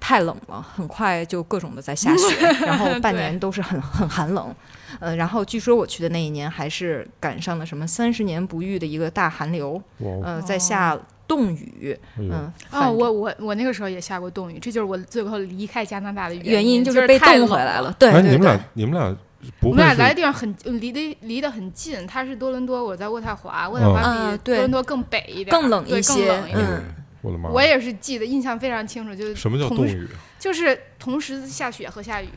[0.00, 2.34] 太冷了，很快就各种的在下雪，
[2.66, 4.52] 然后 半年都是很很寒冷。
[4.98, 9.80] 呃，然后据说我去的那一年还是赶上了什么三十年不遇的一个大寒流，
[10.24, 17.94] 呃，在下冻雨，嗯，哦，我我我那个时候也下过冻雨，这就是我最后离开加拿大的原因，就是是被冻回来了。。
[18.00, 19.16] 对哎，对对你们俩，你们俩
[19.60, 26.66] 不会我们俩来的地方很离得离得很近，他是多伦多，我在渥太华，渥太华比多伦多更北一点，更冷一些更冷一点。
[26.66, 26.84] 嗯
[27.26, 27.50] 我的妈！
[27.50, 30.08] 我也是记得印象非常清楚，就是什么叫冻雨？
[30.38, 32.28] 就是同时下雪和下雨，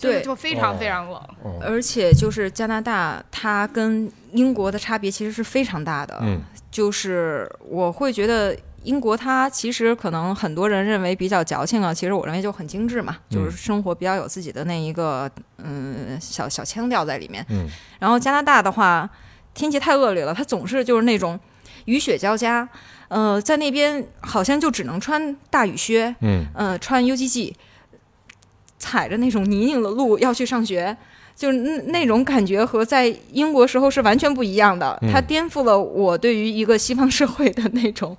[0.00, 1.20] 对就非常哦非常冷。
[1.42, 6.18] 哦，而且就是加拿大，它跟英国的差别其实是非常大的。
[6.22, 17.44] 嗯就是我会觉得英国它其实可能很多人认为比较矫情啊，其实我认为就很精致嘛，嗯就是生活比较有自己的那一个嗯小小腔调在里面。
[17.50, 17.68] 嗯
[18.00, 19.08] 然后加拿大的话，
[19.52, 21.38] 天气太恶劣了，它总是就是那种
[21.84, 22.68] 雨雪交加，
[23.14, 27.52] 呃，在那边好像就只能穿大雨靴，嗯呃，穿 UGG，
[28.76, 30.96] 踩着那种泥泞的路要去上学，
[31.36, 34.98] 就是那那种感觉和在英国时候是完全不一样的。
[35.02, 38.16] 嗯它颠覆了我对于一个西方社会的那种，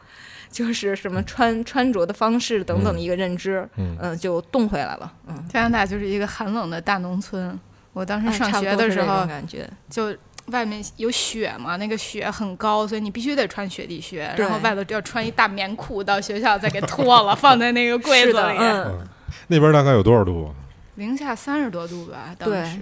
[0.49, 5.11] 就是什么穿穿着的方式等等的一个认知，嗯嗯、就冻回来了。
[5.27, 7.59] 嗯，加拿大就是一个寒冷的大农村。
[7.91, 10.15] 我当时上学的时候，感觉就
[10.47, 18.57] 外面有雪嘛，那个雪很高，所以你必须得穿雪地靴，然后外头要穿一大棉裤，到学校再给脱了，放在那个柜子，里。
[18.59, 19.07] 嗯，嗯，
[19.47, 20.53] 那边大概有多少度啊？
[20.95, 22.79] 零下三十多度吧，当时。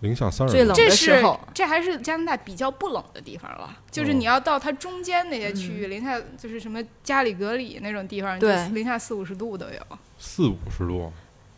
[0.00, 0.52] 零下三十。
[0.52, 9.98] 最冷这是的时候这还是加拿大比较不冷的地方了，就是哦你要到它中间那些区域，零下就是什么加里格里那种地方，对零下四五十度都有。
[10.18, 11.10] 四五十度。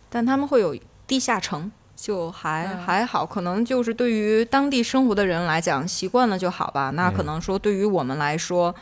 [0.08, 1.70] 但他们会有地下城。
[2.00, 6.90] 就还、嗯还好，可能就是对于当地生活的人来讲，习惯了就好吧。
[6.90, 8.72] 那可嗯能说对于我们来说，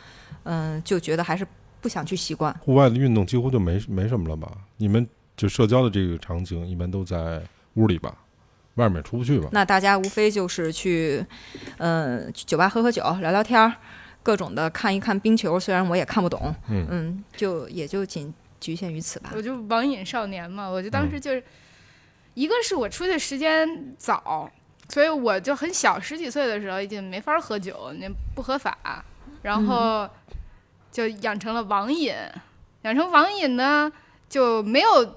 [0.43, 1.45] 嗯、就觉得还是
[1.81, 2.53] 不想去习惯。
[2.59, 4.51] 户外的运动几乎就没没什么了吧？
[4.77, 7.41] 你们就社交的这个场景一般都在
[7.73, 8.15] 屋里吧，
[8.75, 9.49] 外面出不去吧？
[9.51, 11.25] 那大家无非就是去，
[11.77, 13.73] 呃，去酒吧喝喝酒、聊聊天儿，
[14.21, 15.59] 各种的看一看冰球。
[15.59, 19.31] 虽然我也看不懂，嗯嗯，就也就仅局限于此吧。
[19.35, 21.43] 我就网瘾少年嘛，我就嗯当时就是，
[22.37, 24.47] 一个是我出去时间早，
[24.89, 29.03] 所以我就很小，十几岁的时候已经没法喝酒，那不合法，
[29.41, 30.07] 然后
[30.91, 32.13] 就养成了网瘾。
[32.83, 33.91] 养成网瘾呢，
[34.29, 35.15] 就没有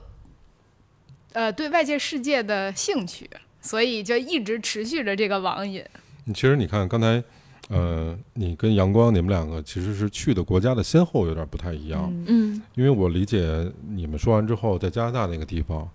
[1.34, 3.28] 呃对外界世界的兴趣，
[3.60, 5.84] 所以就一直持续着这个网瘾。
[6.24, 7.22] 你其实你看刚才，
[7.68, 15.86] 呃，你跟阳光你们两个其实是去的国家的先后有点不太一样，嗯因为我理解你们说完之后，在加拿大那个地方。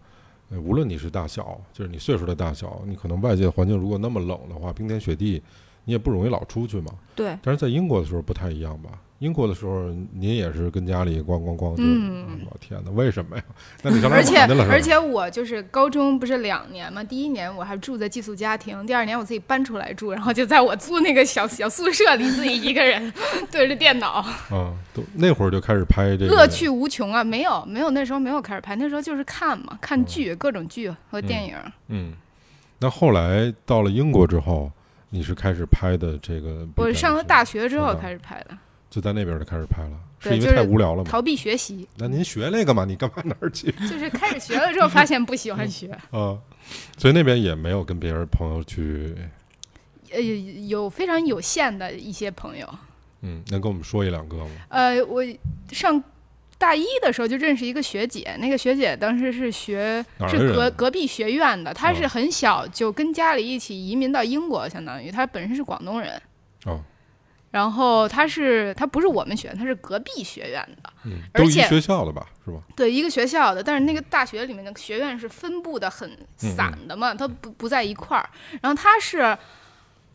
[0.49, 5.41] 呃，无论你是大小，就是你岁数的大小，你可能外界环境如果那么冷的话，冰天雪地，
[5.85, 6.93] 你也不容易老出去嘛。
[7.15, 9.01] 对，但是在英国的时候不太一样吧？
[9.25, 13.43] 英国的时候，您也是跟家里咣咣咣就，嗯我天哪，为什么呀？
[13.81, 14.37] 那你而且？
[14.69, 23.11] 而且我就是高中不是两年嘛，第一年我还住在寄宿家庭，第二年我自己搬出来住，然后就在我租那个小小宿舍里自己一个人
[23.51, 27.23] 对着电脑，啊，都那会儿就开始拍这个乐趣无穷啊！
[27.23, 31.55] 没有没有，那时候没有开始拍，那时候就是看嘛，看剧，各种剧和电影。
[31.87, 32.13] 嗯，
[32.77, 34.71] 那后来到了英国之后，
[35.09, 36.67] 你是开始拍的这个？
[36.75, 38.57] 我上了大学之后开始拍的，
[38.95, 41.09] 就在那边就开始拍了，是，因为太无聊了吗？
[41.11, 42.85] 逃避学习，那您学那个嘛？
[42.85, 46.39] 你干嘛哪儿去就是开始学了之后发现不喜欢学， 啊？
[46.97, 49.13] 所以那边也没有跟别人朋友去，
[50.11, 52.73] 呃，有非常有限的一些朋友。
[53.19, 54.49] 嗯，能跟我们说一两个吗？
[54.69, 55.21] 呃，我
[55.73, 56.01] 上
[56.57, 66.21] 大一的时候就认识一个学姐，那个学姐当时是学是隔隔壁学院的，她是哦很小就跟家里一起移民到英国，相当于她本身是广东人。
[66.63, 66.79] 哦。
[67.55, 72.25] 然后他是他不是我们学院，他是隔壁学院的，嗯，都一而且学校的吧？
[72.43, 72.59] 是吧？
[72.75, 78.29] 对一个学校的，但是那个大学里面的学院是分布的很散的嘛，它不不在一块儿。
[78.61, 79.37] 然后他是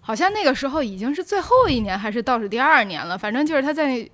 [0.03, 4.07] 好像那个时候已经是最后一年还是倒数第二年了，反正就是他在。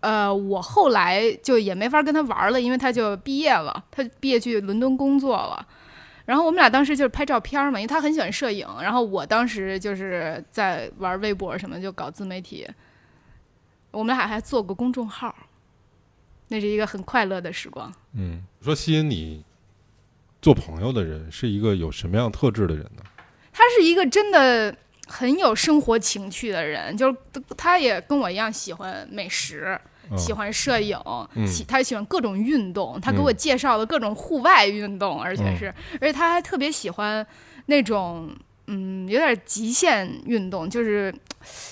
[0.00, 5.66] 呃，我后来就也没法跟他玩了，因为他就毕业了，他毕业去伦敦工作了。
[6.26, 12.68] 然后我们俩当时就是拍照片嘛，因为他很喜欢摄影，然后我当时就是在玩微博什么，就搞自媒体。
[13.92, 15.34] 我们俩还做过公众号，
[16.48, 17.90] 那是一个很快乐的时光。
[18.12, 19.42] 嗯，说吸引你
[20.42, 23.02] 做朋友的人是一个有什么样特质的人呢？
[23.52, 27.16] 他是一个真的很有生活情趣的人，就是
[27.56, 30.98] 他也跟我一样喜欢美食，嗯喜欢摄影，
[31.34, 37.26] 嗯喜他喜欢各种运动，他给嗯我介绍了各种户外运动，而且嗯是，而且他还特别喜欢
[37.66, 38.30] 那种
[38.66, 41.14] 嗯有点极限运动，就是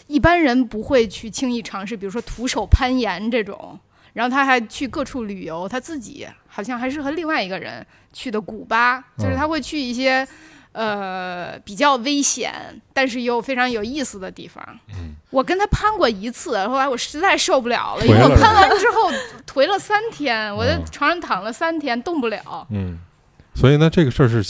[0.06, 3.78] 一般人不会去轻易尝试，比如说徒手攀岩这种。
[4.14, 10.26] 然后他还去各处旅游，他自己好像还是和另外一个人去的古巴，就是嗯他会去一些。
[10.74, 12.52] 呃，比较危险，
[12.92, 14.62] 但是又非常有意思的地方。
[14.90, 19.10] 嗯我跟他攀过一次，后来我实在受不了了，因为我攀完之后
[19.44, 22.64] 颓了三天，我在嗯床上躺了三天，动不了。
[22.70, 22.98] 嗯，
[23.52, 24.42] 所以呢，这个事儿是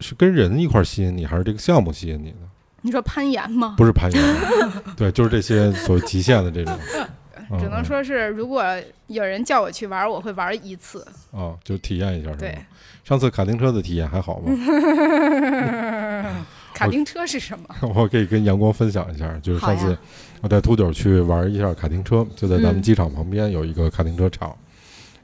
[0.00, 2.48] 是跟人一块儿吸引你，还是这个项目吸引你呢？
[2.82, 3.74] 你说攀岩吗？
[3.78, 4.36] 不是攀岩，
[4.94, 6.78] 对，就是这些所谓极限的这种。
[6.92, 7.06] 嗯
[7.60, 8.64] 只能说是，如果
[9.06, 11.06] 有人叫我去玩，我会玩一次。
[11.32, 12.66] 嗯啊，就体验一下是吧对？，
[13.06, 14.50] 上次卡丁车的体验还好吗？
[16.74, 17.64] 卡丁车是什么？
[17.94, 19.96] 我可以跟阳光分享一下，就是上次
[20.40, 24.52] 我带秃九去玩一下卡丁车，就在咱们嗯机场旁边有一个卡丁车场。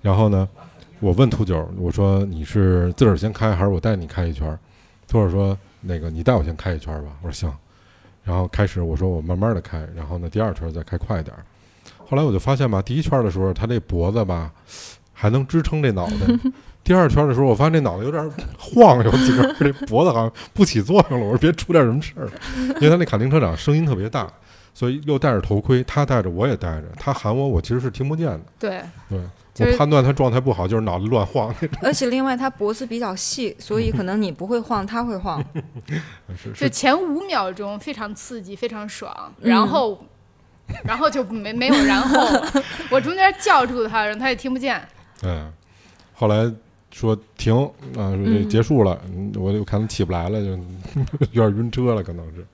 [0.00, 0.48] 然后呢，
[1.00, 4.56] 我问秃九，我说你是自个儿先开，还是我带你开一圈儿？
[5.08, 7.08] 秃九说那个你带我先开一圈儿吧。
[7.20, 7.52] 我说行。
[8.22, 11.42] 然后开始我说我慢慢的开，然后呢第二圈再开快一点儿。
[12.06, 14.52] 后来我就发现吧，第一圈的时候他这脖子吧
[15.12, 16.14] 还能支撑这脑袋。
[16.84, 21.26] 第二圈的时候，我发现这脑袋有点晃，悠几根儿，这脖子好像不起作用了。
[21.26, 22.28] 我说别出点什么事儿，
[22.76, 24.30] 因为他那卡丁车长声音特别大，
[24.74, 28.40] 所以又戴着头盔，他戴着我也戴着，他喊我，我其实是听不见的。
[28.58, 29.20] 对，对，
[29.54, 31.78] 就是我判断他状态不好，就是脑子乱晃那种。
[31.82, 35.42] 而且另外他脖子比较细，所以可能你不会晃，他会晃。
[36.36, 40.04] 是就前五秒钟非常刺激，非常爽，嗯然后，
[40.84, 42.26] 然后就没没有然后。
[42.90, 44.82] 我中间叫住他，然后他也听不见。
[45.22, 45.52] 嗯，
[46.14, 46.50] 后来
[46.92, 47.54] 说停
[47.96, 50.50] 啊，说这嗯结束了，嗯我就看他起不来了，就
[51.32, 52.46] 有点晕车了，可能是，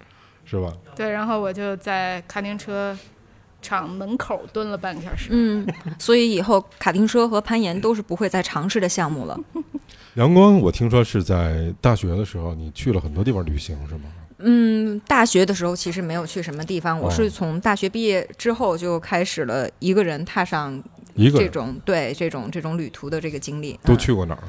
[0.44, 0.72] 是吧？
[0.96, 2.96] 对，然后我就在卡丁车
[3.60, 5.28] 场门口蹲了半个小时。
[5.32, 5.66] 嗯，
[5.98, 9.38] 所以以后卡丁车和攀岩都是不会再尝试的项目了。
[10.14, 14.04] 阳光，我听说是在大学的时候，你去了很多地方旅行，是吗？
[14.38, 23.78] 嗯，大学的时候其实没有去什么地方，我哦是从大学毕业之后就开始了一个人踏上这一个人种对这种这种旅途的这个经历。
[23.84, 24.42] 都嗯去过哪儿？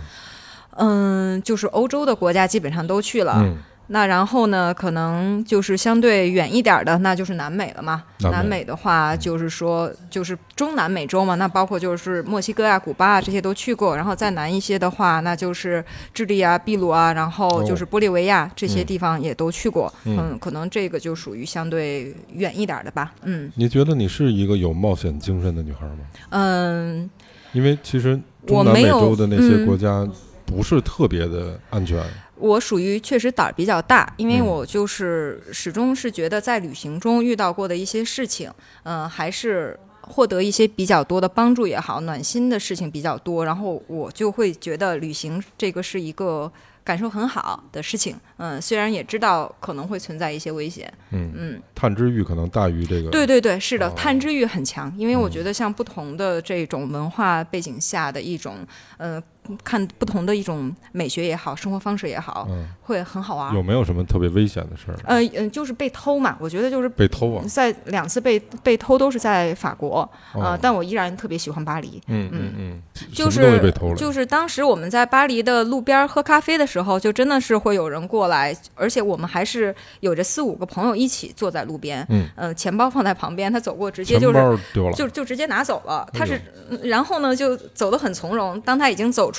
[0.77, 3.33] 嗯，就是欧洲的国家基本上都去了。
[3.37, 3.57] 嗯，
[3.91, 8.03] 那然后呢，可能就是相对远一点儿的，那就是南美了嘛。
[8.19, 13.95] 南美南美的话，就是说就是中南美洲嘛，那包括就是墨西哥啊、古巴啊这些都去过。
[13.95, 19.91] 然后再南一些的话，那就是智利啊、秘鲁啊，然后就是玻利维亚这些嗯地方也都去过。
[20.05, 23.11] 嗯嗯，可能这个就属于相对远一点儿的吧。
[23.23, 25.97] 嗯你觉得你是一个有冒险精神的女孩吗？
[26.29, 27.09] 嗯，
[27.53, 30.07] 因为其实中南美洲的那些嗯国家
[30.45, 31.99] 不是特别的安全。
[32.39, 38.51] 我属于确实胆儿比较大，因为嗯我就是始终是觉得在旅行中遇到过的一些事情，
[38.83, 46.51] 嗯、还是获得一些比较多的帮助也好，暖心的事情比较多，然后我就会觉得旅行这个是一个
[46.83, 48.15] 感受很好的事情。
[48.37, 53.11] 嗯，虽然也知道可能会存在一些危险，嗯，嗯，探知欲可能大于这个。
[53.11, 58.65] 对对对，是的哦，探知欲很强，因为我嗯觉得像不同的这种文化背景下的一种，
[58.97, 59.21] 呃，
[59.63, 63.53] 看不同的一种美学也好，生活方式也好，嗯，会很好玩。
[63.55, 64.97] 有没有什么特别危险的事儿？
[65.05, 67.43] 呃嗯，就是被偷嘛，我觉得就是被偷啊？
[67.47, 72.01] 在两次被被偷都是在法国，呃，哦但我依然特别喜欢巴黎。
[72.07, 72.81] 嗯嗯嗯，
[73.13, 73.73] 就是？
[73.95, 84.59] 就是当时我们在巴黎的路边喝咖啡的时候，就真的是会有人过来，而且我们还是有着四五个朋友一起坐在路边，嗯呃，钱包放在旁边，他走过直接就是。
[84.95, 86.05] 就就直接拿走了。
[86.11, 88.59] 他哎是，嗯然后呢就走得很从容。
[88.61, 89.38] 当他已经走出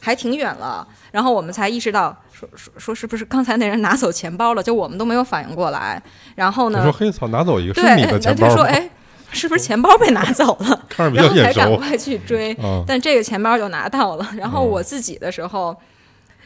[0.00, 4.62] 还挺远了，然后我们才意识到，说说说是不是刚才那人拿走钱包了？
[4.62, 6.00] 就我们都没有反应过来。
[6.36, 8.54] 然后呢我说，嘿操，拿走一个对，是你的钱包吗？
[8.54, 8.88] 他说哎，
[9.32, 10.82] 是不是钱包被拿走了？
[10.88, 12.52] 看着比然后才赶快去追。
[12.54, 12.84] 啊。
[12.86, 14.28] 但这个钱包就拿到了。
[14.36, 15.76] 然后嗯我自己的时候，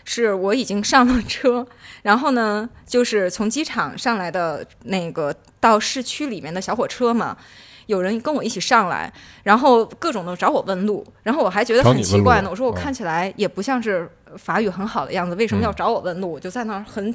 [0.05, 1.67] 是我已经上了车，
[2.03, 7.37] 然后呢，就是从机场上来的那个到市区里面的小火车嘛。
[7.91, 12.49] 有人跟我一起上来，然后各种的找我问路，然后我还觉得很奇怪呢。
[12.49, 16.33] 我说我嗯看起来也不像是法语很好的样子，为什么要嗯找我问路？
[16.33, 17.15] 我就在那儿很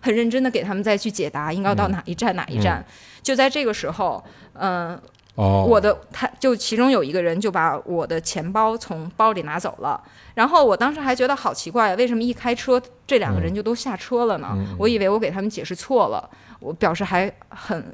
[0.00, 2.82] 很认真的给他们再去解答，应该到嗯哪一站哪一站。
[3.22, 4.98] 就在这个时候，嗯、
[5.34, 10.02] 哦，我的他就其中有一个人就把我的钱包从包里拿走了，
[10.34, 14.48] 然后我当时还觉得好奇怪，为什么一开车这两个人就都下车了呢？
[14.56, 16.28] 嗯我以为我给他们解释错了，
[16.64, 17.84] 我表示还很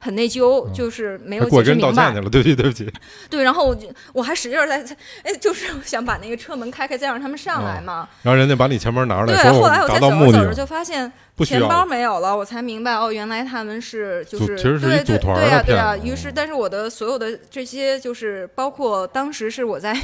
[0.00, 2.20] 很内疚，就是没有解释明白道歉去。
[2.22, 2.92] 了，对不起，对不起。
[3.28, 4.82] 对，然后我就我还使劲儿在，
[5.22, 8.08] 哎，就是想把那个车门开开，再让他们上来嘛。
[8.22, 11.12] 然后人家把你钱包拿出来，对，后来我达才走着走着就发现
[11.44, 11.84] 钱包。
[11.84, 19.94] 没有了，我才明白哦，原来他们是就是其实是一对对组团对呀、对呀、骗子于是，但是我的所有的这些就是包括当时是我在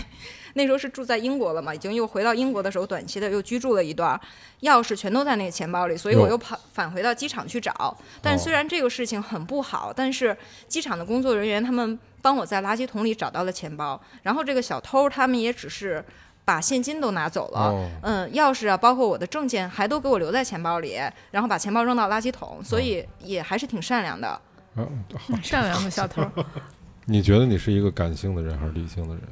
[0.55, 4.21] 那时候是住在英国了嘛，已经又回到英国的时候，短期的又居住了一段，
[4.63, 7.97] 钥匙全都在那个钱包里，所以我又跑返回到机场去找。
[8.23, 10.37] 但虽哦然这个事情很不好，但是
[10.69, 16.05] 机场的工作人员他们帮我在垃圾桶里找到了钱包，然后这个小偷他们也只是
[16.45, 17.61] 把现金都拿走了。
[17.61, 20.99] 哦，嗯，钥匙啊，包括我的证件，还都给我留在钱包里，
[21.31, 24.29] 然后把钱包扔到垃圾桶，所以也还是挺善良的。
[24.29, 24.87] 啊
[25.43, 26.23] 善良的小偷，
[27.07, 29.23] 你觉得你是一个感性的人还是理性的人？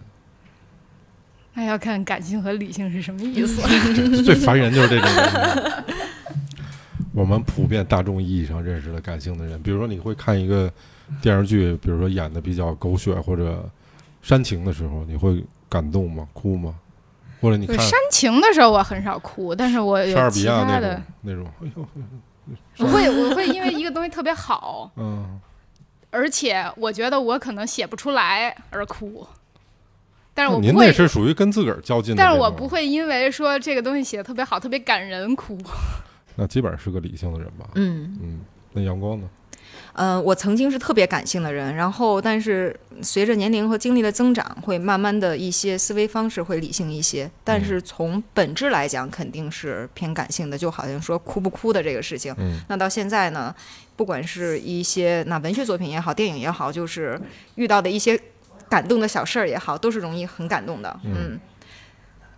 [1.59, 3.61] 那要看感性和理性是什么意思。
[4.23, 5.85] 最烦人就是这种人。
[7.13, 10.73] 我们普遍大众意义上认识的感性的人，比如说你会看一个
[11.21, 13.69] 电视剧，比如说演的比较狗血或者
[14.23, 16.29] 煽情的时候，你会感动吗？
[16.33, 16.73] 哭吗？
[17.41, 21.89] 或者你看对煽情的时候我很少哭，但是我有其士比亚那他的种，那种，哎呦，
[22.79, 25.41] 我会我会因为一个东西特别好，嗯，
[26.11, 29.27] 而且我觉得我可能写不出来而哭，
[30.39, 32.69] 但是我不会您那，是属于跟自个儿较劲的，但是我不。
[32.69, 35.59] 会因为说这个东西写的特别好、特别感人哭。
[36.37, 37.67] 那基本上是个理性的人吧？
[37.77, 38.41] 嗯，嗯，
[38.75, 39.27] 那阳光呢？
[39.95, 52.35] 呃，我曾经是特别感性的人，然后但是随着年龄和经历的增长，会慢慢的一些思维方式会理性一些，但是从本质来讲，肯定是偏感性的，就好像说哭不哭的这个事情。
[52.39, 53.53] 嗯那到现在呢，
[53.97, 57.19] 不管是一些那文学作品也好，电影也好，就是
[57.55, 58.21] 遇到的一些
[58.69, 61.01] 感动的小事儿也好，都是容易很感动的。
[61.05, 61.39] 嗯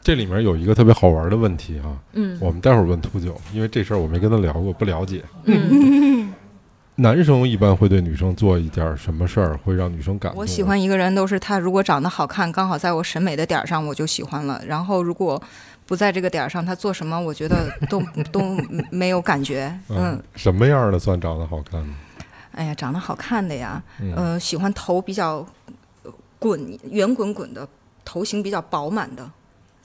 [0.03, 5.23] 这里面有一个特别好玩的问题啊、嗯我们待会儿问秃九，因为这事儿我没跟他聊过，不了解。
[5.45, 6.33] 嗯，
[6.97, 10.41] 男生一般会对女生做一点什么事儿，会让女生感动？
[10.41, 14.63] 我喜欢一个人都是他如果长得好看，刚好在我审美的点儿上，我就喜欢了。
[14.67, 15.41] 然后如果
[15.85, 18.03] 不在这个点儿上，他做什么，我觉得都
[18.33, 18.57] 都
[18.91, 19.71] 没有感觉。
[19.91, 21.95] 嗯嗯，，什么样的算长得好看呢？
[22.53, 25.47] 哎呀，长得好看的呀，嗯呃，喜欢头比较
[26.41, 27.69] 滚圆滚滚的，
[28.05, 29.31] 头型比较饱满的，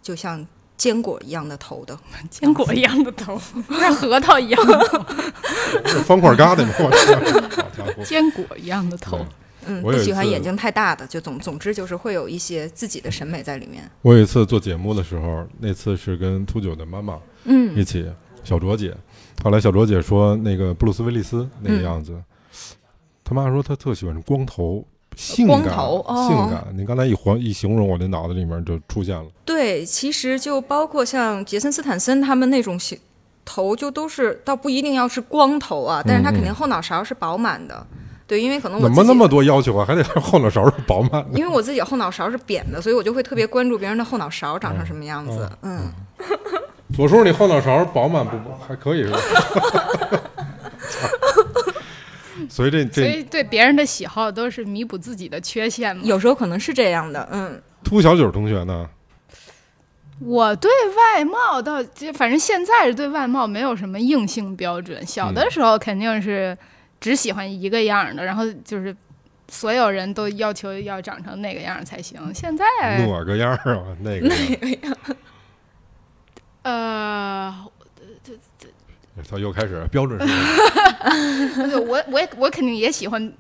[0.01, 0.43] 就像
[0.76, 1.95] 坚果一样的头的。
[2.32, 3.39] 坚果一样的头，
[3.80, 4.97] 像核桃一样的头，
[5.86, 6.74] 是方块疙瘩吗？
[6.80, 8.03] 我去，好家伙！
[8.03, 9.24] 坚果一样的头。
[9.68, 13.89] 嗯，不喜欢眼睛太大的，就总总之就是会有一些自己的审美在里面。
[14.03, 18.06] 我有一次做节目的时候，那次是跟秃九的妈妈嗯一起，
[18.43, 18.95] 小卓姐。
[19.43, 22.16] 后来小卓姐说，那个布鲁斯威利斯那个嗯样子，
[23.24, 24.86] 他妈说她特喜欢光头。
[25.16, 26.66] 性感，光头哦性感。
[26.76, 29.26] 你刚才一环一形容，我的脑子里面就出现了。
[29.43, 32.97] 对，其实就包括像杰森斯坦森他们那种型
[33.43, 37.86] 头，就都是倒不一定要是光头啊，但是他肯定后脑勺是饱满的。
[38.28, 39.86] 对，因为可能我怎么那么多要求啊？
[39.86, 41.38] 还得后脑勺是饱满的。
[41.38, 45.47] 因为我自己后脑勺是扁的，所以我就会特别关注别人的后脑勺长成什么样子。
[45.61, 45.82] 嗯，
[46.95, 48.32] 左叔，你后脑勺饱满不
[48.68, 49.20] 还可以是吧？
[52.50, 56.02] 所以这这所以对别人的喜好都是弥补自己的缺陷嘛。
[56.06, 57.28] 有时候可能是这样的。
[57.32, 58.89] 嗯，秃小九同学呢？
[60.20, 65.06] 我对外貌倒，就反正现在是对外貌没有什么硬性标准。
[65.06, 66.58] 小的时候肯定是
[67.02, 68.96] 只喜欢一个样儿的，然后就是
[69.50, 72.34] 所有人都要求要长成那个样才行。
[72.34, 73.86] 现在哪个样啊？
[74.02, 74.98] 那个样
[76.64, 77.54] 呃，
[79.30, 80.28] 他又开始标准是
[81.53, 83.32] 什么我我也我肯定也喜欢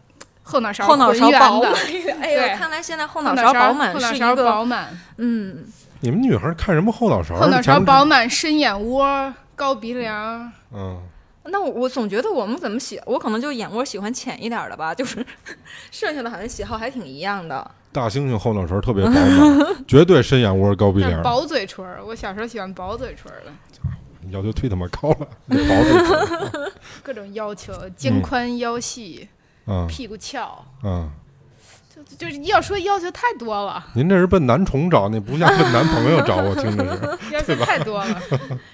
[0.43, 1.81] 后脑勺后脑勺饱的，满。
[2.21, 5.65] 哎呦，看来现在后后脑勺饱满后脑勺是一个饱满，嗯，
[5.99, 7.35] 你们女孩看什么后脑勺？
[7.35, 10.51] 后脑勺饱满，深眼窝，高鼻梁。
[10.73, 11.01] 嗯，
[11.45, 15.25] 那我我总觉得我们怎么喜，我可能就眼窝喜欢浅一点的吧，就是
[15.91, 17.69] 剩下的好像喜好还挺一样的。
[17.91, 23.51] 大猩猩后脑勺特别饱满，绝对深眼窝、高鼻梁，薄嘴唇，我小时候喜欢薄嘴唇的，
[24.29, 25.27] 要求忒他妈高了
[27.03, 29.27] 各种要求，嗯肩宽腰细，
[29.67, 31.09] 嗯屁股翘，嗯！
[31.95, 37.33] 就就是要说要求太多了， 您这是奔男宠找，那不像奔男朋友找，我听着是。
[37.33, 38.21] 要求太多了。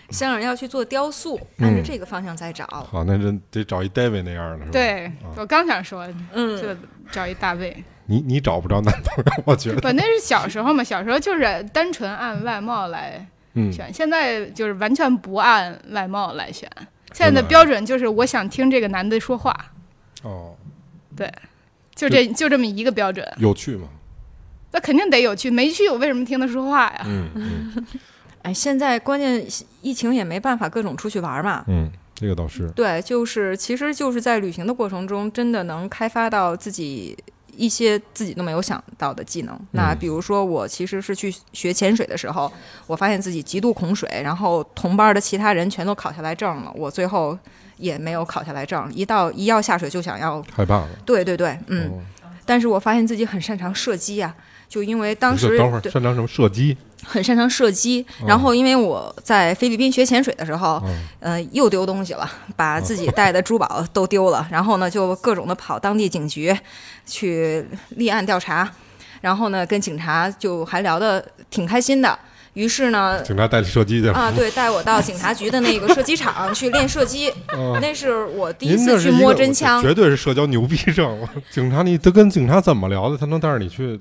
[0.10, 2.66] 想着要去做雕塑，嗯按照这个方向再找。
[2.66, 6.68] 好，那这得找一 David 那样的是吧？，对我刚想说，嗯，就
[7.12, 7.84] 找一大卫。
[8.08, 9.80] 你你找不着男朋友，我觉得。
[9.80, 16.70] 不，那是小时候嘛，小时候就是单纯按外貌来嗯，选，现在就是完全不按外貌来选。
[17.14, 19.54] 现在的的标准就是我想听这个男的说话，
[20.24, 20.56] 哦，
[21.16, 21.32] 对
[21.94, 23.28] 就这就这么一个标准。
[23.38, 23.88] 有趣吗？
[24.72, 27.02] 那肯定得有趣，没趣我为什么听他说话呀？
[27.06, 27.88] 嗯嗯。
[28.44, 29.46] 哎，现在关键
[29.82, 31.64] 疫情也没办法各种出去玩嘛。
[31.68, 32.68] 嗯，这个倒是。
[32.72, 37.16] 对，就是其实就是在旅行的过程中，真的能开发到自己
[37.56, 39.60] 一些自己都没有想到的技能。
[39.72, 42.52] 那比如说，我其实是去学潜水的时候，
[42.88, 47.38] 我发现自己极度恐水，然后同班的其他人全都考下来证了，我最后
[47.78, 48.92] 也没有考下来证。
[48.94, 50.90] 一到一要下水就想要害怕了。
[51.06, 51.90] 对对对，嗯。
[51.90, 52.02] 哦
[52.44, 54.36] 但是我发现自己很擅长射击啊，
[54.72, 56.78] 就因为当时等会儿擅长什么射击？
[57.04, 66.56] 很擅长射击，哦然后因为我在菲律宾学潜水的时候，嗯呃，又丢东西了，把自己带的珠宝都丢了，然后呢，就各种的跑当地警局
[67.06, 68.72] 去立案调查，
[69.20, 72.18] 然后呢，跟警察就还聊得挺开心的。
[72.54, 74.14] 于是呢，警察带你射击去了。
[74.14, 79.82] 啊，对，带我到警察局的那个射击场去练射击， 哦那是我第一次去摸真枪。
[79.82, 81.28] 绝对是社交牛逼症。
[81.50, 83.18] 警察，你都跟警察怎么聊的？
[83.18, 84.00] 他能带着你去？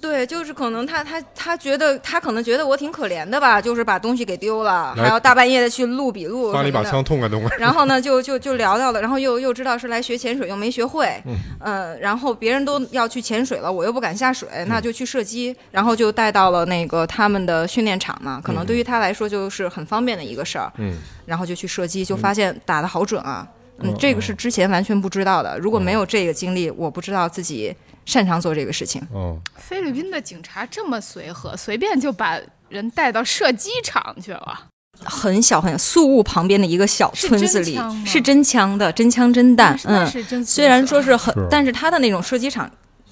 [0.00, 6.52] 对，就是可能他他他觉得他可能觉得我挺可怜的吧，就是把东西给丢了，还要大半夜的去录笔录。
[6.52, 7.56] 发了一把枪，痛快痛快。
[7.58, 11.34] 然后呢，就就就聊到了，然后又又知道是来学潜水，又没学会，嗯。
[11.60, 14.68] 呃，然后别人都要去潜水了，我又不敢下水，嗯。
[14.68, 23.46] 那就去射击，然后就带到了那个他们的训练场嘛，可能对于他来说就是很方便的一个事儿，嗯，然后就去射击，就发现打的好准啊，
[23.78, 27.74] 嗯嗯，这个是之前完全不知道的，如果没有这个经历，我不知道自己
[28.10, 29.00] 擅长做这个事情。
[29.14, 34.66] 嗯，菲律宾的警察这么随和，随便就把人带到射击场去了。
[35.04, 40.44] 很小很小，宿务旁边的一个小村子里真是真枪的，真枪真弹，那嗯。
[40.44, 42.68] 虽然说是很，是但是他的那种射击场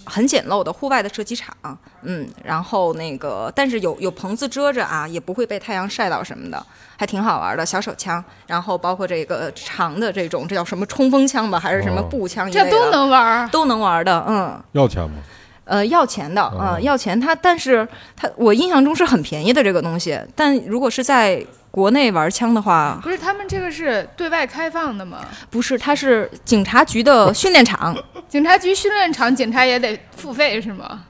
[0.09, 1.55] 很简陋的户外的射击场，
[2.03, 6.65] 嗯，然后那个但是有有棚子遮着啊，也不会被太阳晒到什么的，
[6.97, 14.59] 还挺好玩的小手枪，然后包括这个长的这种，这叫什么冲锋枪吧，还是什么哦步枪这都能玩儿，都能玩的，嗯。
[14.73, 15.17] 要钱吗？
[15.65, 17.21] 呃，要钱的，哦嗯，要钱。
[17.21, 17.87] 它，但是
[18.17, 20.19] 它，我印象中是很便宜的这个东西。
[20.35, 25.25] 但如果是在国内玩枪的话，不是他们这个是对外开放的吗？
[25.51, 27.97] 不是，它是警察局的训练场，
[28.29, 31.05] 警察局训练场，警察也得付费是吗？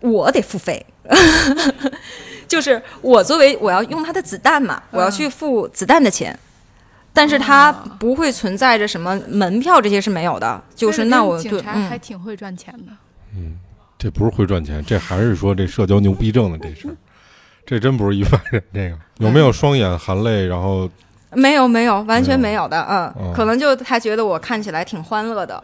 [0.00, 0.84] 我得付费。
[2.48, 6.36] 就是我作为我要用他的子弹嘛，我要去付子弹的钱。
[7.12, 10.62] 但是它哦不会存在着什么门票，这些是没有的。
[10.74, 12.92] 就是那我对，警察还嗯，挺会赚钱的。
[13.36, 13.58] 嗯
[13.98, 16.94] 这不是会赚钱，这还是说这社交牛逼症的这事儿。
[17.66, 18.62] 这真不是一般人。
[18.72, 20.46] 这个有没有双眼含泪？
[20.46, 20.88] 然后
[21.32, 25.62] 没有没有，完全没有的，嗯，哦可能就他觉得我看起来挺欢乐的，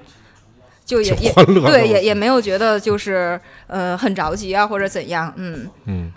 [0.84, 6.12] 就也也对，也也没有觉得就是呃很着急啊或者怎样，嗯嗯，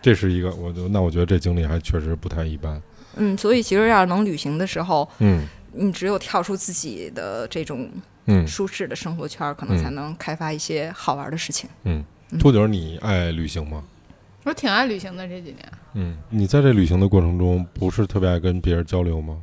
[0.00, 2.80] 这是一个，我就那我觉得这经历还确实不太一般。
[3.16, 7.90] 嗯，所以其实要是能旅行的时候，嗯你只有跳出自己的这种
[8.26, 11.68] 嗯舒适的生活圈儿，可能才能开发一些好玩的事情。
[11.84, 12.04] 嗯，
[12.38, 13.82] 秃顶儿，你爱旅行吗？
[14.44, 19.38] 我挺爱旅行的这几年，嗯，你在这旅行的过程中，不是特别爱跟别人交流吗？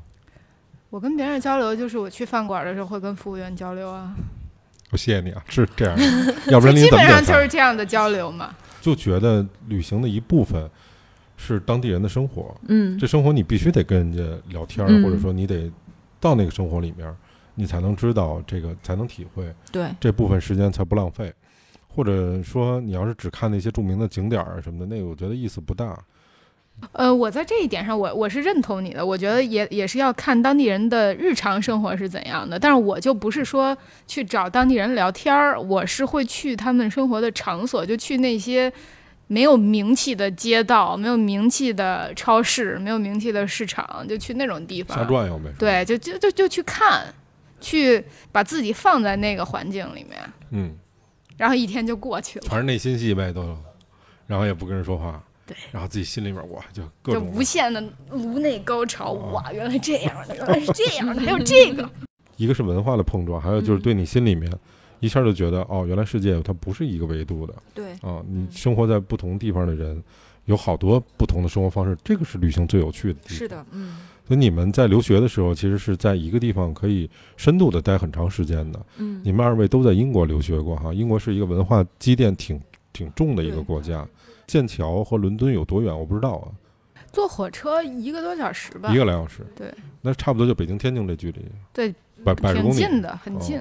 [0.89, 4.13] 我跟别人交流就是我去饭馆的时候会跟服务员交流啊，
[4.91, 8.53] 我谢谢你啊，是这样的， 要不然你基本上就是这样的交流嘛。
[8.81, 10.69] 就觉得旅行的一部分
[11.37, 12.97] 是当地人的生活，嗯。
[12.97, 15.71] 这生活你必须得跟人家聊天或者说你得
[16.19, 17.13] 到那个生活里面，
[17.55, 21.31] 你才能知道这个，才能体会对，这部分时间才不浪费。
[21.89, 25.99] 或者说，你要是只看那些著名的景点儿什么的，那个我觉得意思不大。
[26.93, 29.05] 呃，我在这一点上我，我是认同你的。
[29.05, 33.77] 我觉得也也是要看当地人的日常生活是怎样的，但是我就不是说
[34.07, 38.71] 去找当地人聊天儿，我是会去他们生活的场所，就去那些
[39.27, 45.07] 没有名气的街道、没有名气的超市、没有名气的市场，就去那种地方瞎方。
[45.09, 47.13] 转悠呗。，对，就就就就去看，
[47.59, 50.17] 去把自己放在那个环境里面，
[50.51, 50.71] 嗯，
[51.39, 53.57] 然后一天就过去了，全是内心戏呗，都，
[54.27, 55.23] 然后也不跟人说话。
[55.45, 57.81] 对，然后自己心里面哇，就各就种无限的
[58.11, 59.13] 颅内高潮。
[59.13, 61.89] 哇，原来这样的，原来是这样的，还有这个。
[62.35, 64.51] 一个是文化的碰撞，还有就是嗯对你心里面
[64.99, 70.03] 一下就觉得哦，原来世界它不是一个维度的对，啊，你生活在不同地方的人
[70.43, 73.37] 有好多不同的生活方式，这个是旅行最有趣的地方。
[73.37, 73.97] 是的，嗯
[74.29, 78.79] 所以你们在留学的时候，其实是在一个地方可以深度的待很长时间的。
[78.97, 82.61] 嗯你们二位都在英国留学过哈，英国是一个文化积淀挺
[82.93, 84.07] 挺重的一个国家。
[84.45, 85.91] 剑桥和伦敦有多远？
[85.99, 86.53] 我不知道啊，
[87.11, 89.43] 坐火车一个多小时吧一，个来小时。
[89.55, 89.73] 对，
[90.03, 91.43] 那差不多就北京天津这距离。
[91.73, 91.91] 对，
[92.23, 92.75] 百百十公里。
[92.75, 93.59] 挺近的，很近。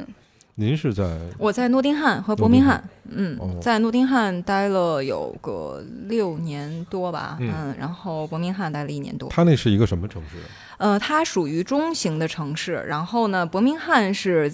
[0.61, 9.29] 您是在我在诺丁汉和伯明翰，嗯哦，在诺丁汉待了有个六年多吧，嗯嗯，然后伯明翰待了一年多。
[9.29, 10.37] 它那是一个什么城市？
[10.79, 14.53] 呃，它属于中型的城市，然后呢，伯明翰是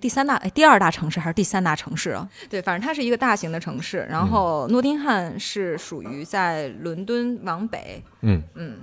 [0.00, 2.26] 第三大、哎第二大城市还是第三大城市啊？
[2.48, 4.06] 对，反正它是一个大型的城市。
[4.08, 8.78] 然后诺丁汉是属于在伦敦往北，嗯，嗯，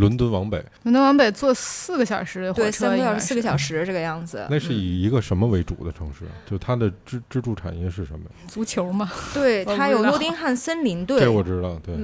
[0.00, 4.46] 伦敦往北，伦敦往北坐四个小时的火对，车，三个小时、四个小时这个样子。
[4.50, 6.24] 那是以一个什么为主的城市？
[6.48, 8.30] 就它的支支柱产业是什么呀？
[8.48, 11.94] 足球嘛，对，它有诺丁汉森林队，这我知道，对，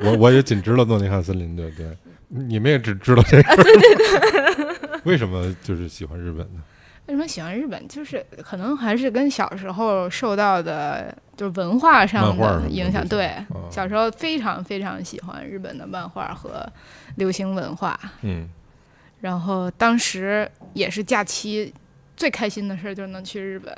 [0.00, 1.86] 我 我也仅知道诺丁汉森林队，对，
[2.28, 5.00] 你们也只知道这个， 对对对。
[5.04, 6.60] 为什么就是喜欢日本呢？
[7.06, 7.86] 为什么喜欢日本？
[7.88, 13.06] 就是可能还是跟小时候受到的，就是文化上的的影响。
[13.06, 16.66] 对，啊小时候非常非常喜欢日本的漫画和
[17.16, 17.98] 流行文化。
[18.22, 18.48] 嗯
[19.20, 21.72] 然后当时也是假期
[22.16, 23.74] 最开心的事儿就是能去日本，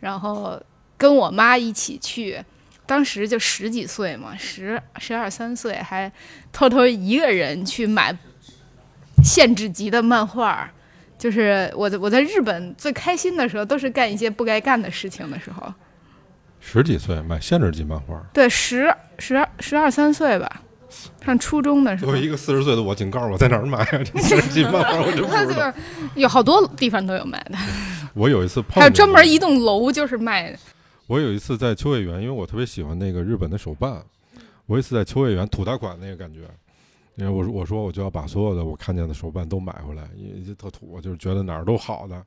[0.00, 0.60] 然后
[0.96, 2.42] 跟我妈一起去。
[2.84, 6.10] 当时就十几岁嘛，十十二三岁，还
[6.50, 8.16] 偷偷一个人去买
[9.22, 10.70] 限制级的漫画。
[11.18, 15.74] 就是我在我在日本最开心的时候，都是干一些不该干的事情的时候。
[16.60, 20.62] 十几岁买限制级漫画，对，十十二十二三岁吧，
[21.24, 22.26] 上初中的时候作为。
[22.26, 24.02] 一个四十岁的我，警告诉我在哪儿买啊？
[24.04, 25.70] 这限制级漫画我真不知道。
[25.70, 25.74] 个
[26.14, 27.56] 有好多地方都有卖的，
[28.14, 30.58] 我有一次碰还有专门一栋楼就是卖的。
[31.06, 34.02] 我有一次在秋叶原，因为我特别喜欢那个日本的手办，
[34.66, 36.40] 我有一次在秋叶原土大款那个感觉，
[37.18, 42.24] 因为我说我说我就要把所有的我看见的手办都买回来，因为就特土，我就是觉得哪儿都好的。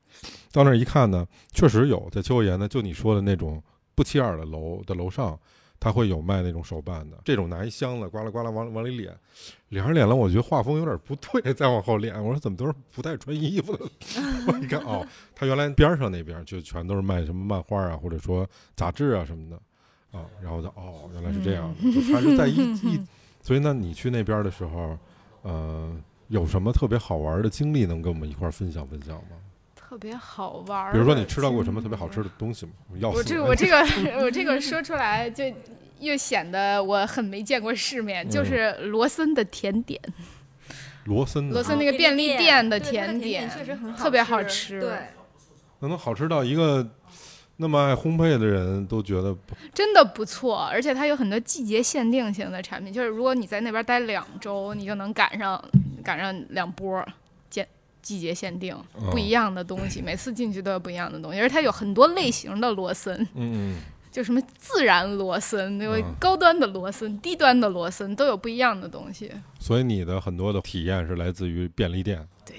[0.51, 3.63] 到那儿一看呢，确实有在秋叶原呢，就你说的那种
[3.95, 5.39] 不起眼的楼的楼上，
[5.79, 9.09] 它会有卖那种手办的，这种拿一箱子呱啦呱啦往往里敛，
[9.69, 13.85] 敛着敛了，我觉得画风有点不对，再往后敛，我说怎么都是不带穿衣服的？
[14.47, 19.55] 我一看哦，他原来边上那边就全都是卖什么漫画啊，或者说杂志啊什么的
[20.11, 23.01] 啊，然后就哦，原来是这样的，就他是在一一，
[23.41, 24.97] 所以那，你去那边的时候，
[25.41, 25.91] 呃，
[26.27, 29.37] 有什么特别好玩的经历能跟我们一块儿分享分享吗？
[29.75, 30.91] 特别好玩。
[30.93, 32.71] 比如说你吃到过什么特别好吃的东西吗？
[32.99, 33.77] 要我这个我这个
[34.23, 35.43] 我这个说出来就
[35.99, 39.99] 又显得我很没见过世面，就是罗森的甜点，
[41.05, 44.97] 罗森的，罗森那个便利店的甜点确实很好，特别好吃对，
[45.79, 46.87] 那能好吃到一个
[47.61, 55.63] 那么爱烘焙的人都觉得不真的不错，而且它有很多季节限定型的产品，就是如果你在那边待两周，你就能赶上
[56.03, 57.07] 赶上两波
[57.51, 57.63] 季
[58.01, 58.75] 季节限定
[59.11, 63.75] 不一样的东西，每次进去都有不一样的东西，而且它有很多类型的罗森，嗯嗯
[64.11, 69.31] 就什么自然罗森，有嗯高端的罗森、低端的罗森，都有不一样的东西。
[69.59, 72.27] 所以你的很多的体验是来自于便利店。
[72.43, 72.55] 对，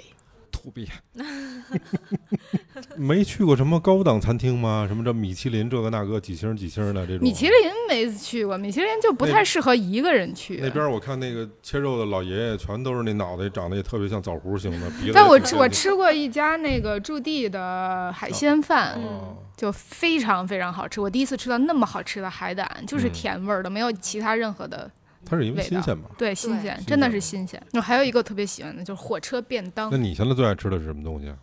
[0.62, 0.86] 土鳖，
[2.96, 4.84] 没去过什么高档餐厅吗？
[4.86, 7.22] 什么这米其林这个那个几星几星的这种？
[7.22, 7.54] 米其林
[7.88, 10.58] 没去过，米其林就不太适合一个人去。
[10.62, 15.12] 那边我看那个切肉的老爷爷，全都是那脑袋长得也特别像枣核型的， 鼻子。
[15.12, 21.00] 但我吃我，吃过一家那个驻地的海鲜饭，哦，就非常非常好吃。
[21.00, 24.90] 我第一次吃到那么好吃的海胆，就是嗯甜味儿的，没有其他任何的
[25.32, 26.10] 它是因为新鲜嘛？
[26.18, 27.60] 对新鲜，真的是新鲜。
[27.72, 31.36] 我还有一个特别喜欢的就是火车便当那，你现在最爱吃的是什么东西啊？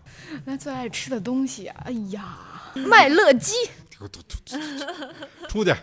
[0.45, 2.37] 那最爱吃的东西啊，哎呀，
[2.75, 3.53] 麦乐鸡。
[5.47, 5.73] 出去！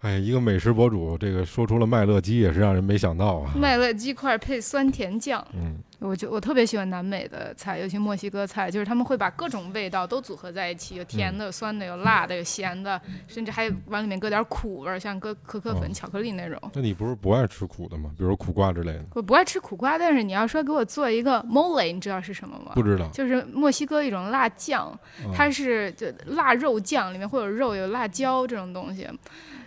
[0.00, 3.52] 哎，一个美食博主，这个说出了麦乐鸡，也是让人没想到啊。
[3.54, 16.60] 麦乐鸡块配酸甜酱，嗯，我就我特别喜欢南美的菜，尤其墨西哥菜，就是他们会把各种味道都组合在一起，有甜的、有酸的、有辣的、有咸的，甚至还往里面搁点苦味儿，像搁可可粉、哦巧克力那种。
[16.74, 18.10] 那你不是不爱吃苦的吗？
[18.16, 19.04] 比如苦瓜之类的？
[19.14, 22.72] 我不爱吃苦瓜，但是你要说给我做一个 mole，你知道是什么吗？
[22.74, 23.08] 不知道。
[23.08, 29.08] 就是墨西哥一种辣酱，嗯它是就辣肉酱，里面会有肉、有辣椒这种东西，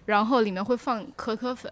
[0.06, 1.70] 然后里面会放可可粉，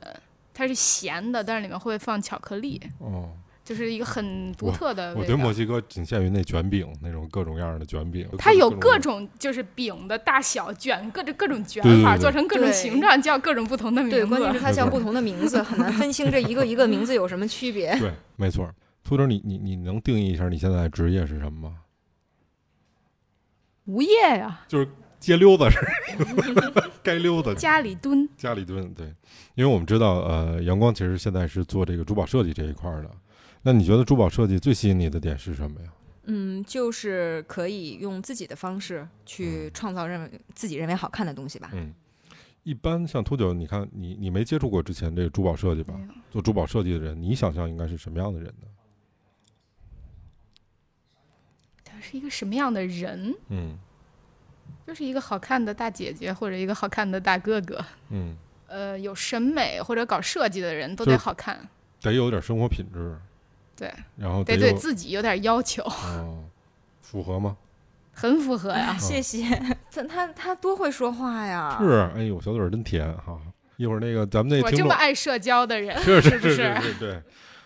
[0.53, 3.29] 它是咸的，但是里面会放巧克力，哦，
[3.69, 5.13] 就是一个很独特的。
[5.13, 8.27] 我对墨西哥仅限于那卷饼，那种各种样的卷饼。
[8.35, 17.95] 它有各各种就是饼的大小卷，各种各种卷对对法，对做成各种形状，叫各种不同的名字对，关键是它叫不同的名字，很难分清这一个一个名字有什么区别。
[17.99, 18.67] 对，没错。
[19.03, 21.75] 秃头，你你你能定义一下你现在的职业是什么吗？
[23.85, 24.87] 无业呀，就是
[25.19, 25.77] 街溜子是，
[27.03, 28.27] 该溜子，家里蹲。
[28.35, 28.91] 家里蹲。
[28.95, 29.05] 对，
[29.53, 33.11] 因为我们知道，呃，阳光其实现在是做这个珠宝设计这一块儿的。
[33.61, 35.91] 那你觉得珠宝设计最吸引你的点是什么呀？
[36.23, 41.71] 嗯，就是可以用自己的方式去创造认为自己认为好看的东西吧。
[41.73, 41.93] 嗯，
[42.63, 45.99] 一般像秃九，你看你你没接触过之前这个珠宝设计吧？
[46.29, 48.67] 做珠宝设计的人，你想象应该是什么样的人呢？
[51.83, 53.33] 他是一个什么样的人？
[53.49, 53.77] 嗯
[54.85, 57.83] 就是一个好看的大姐姐或者一个好看的大哥哥。
[58.09, 58.35] 嗯，
[58.67, 61.69] 呃，有审美或者搞设计的人都得好看，
[62.01, 63.15] 得有点生活品质，
[63.79, 65.81] 对，然后得对自己有点要求。
[65.87, 66.43] 哦，
[67.01, 67.55] 符合吗？
[68.11, 68.97] 很符合呀。
[68.99, 69.43] 谢谢。
[69.89, 71.77] 他他他多会说话呀！
[71.79, 73.39] 是，哎呦，小嘴儿真甜哈。
[73.77, 76.81] 一会儿那个咱们那我这么爱社交的人，是是是是不是？
[76.81, 77.21] 是对。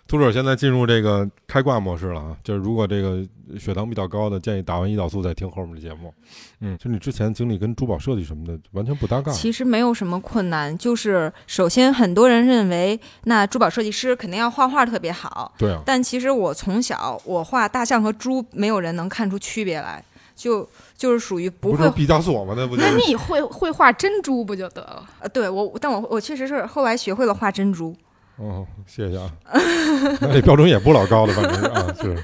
[0.05, 3.25] 秃者现在进入这个开挂模式了啊，就是如果这个
[3.57, 6.13] 血糖比较高的，建议打完胰岛素再听后面的节目。
[6.59, 9.31] 嗯，就你之前经历跟珠宝设计什么的完全不搭嘎。
[9.31, 20.03] 其实没有什么困难，就是首先很多人认为那珠宝设计师肯定要画画特别好，对啊，但其实我从小我画大象和猪，没有人能看出区别来，
[20.35, 22.53] 就就是属于不会不是毕加索吗？
[22.55, 22.89] 那不就那？
[22.97, 25.03] 你会会画珍珠不就得了？
[25.21, 27.95] 呃，对我，但我我确实是后来学会了画珍珠。
[28.37, 29.31] 哦，谢谢啊。
[30.21, 32.23] 那这标准也不老高的，反正是啊， 是。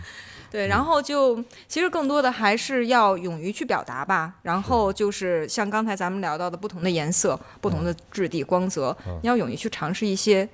[0.51, 4.33] 对，嗯然后就其实更多的还是要勇于去表达吧。
[4.41, 10.47] 然后就是像刚才咱们聊到的不同的颜色、不同的质地、光泽，嗯你要勇于去尝试一些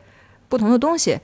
[0.49, 1.18] 不同的东西。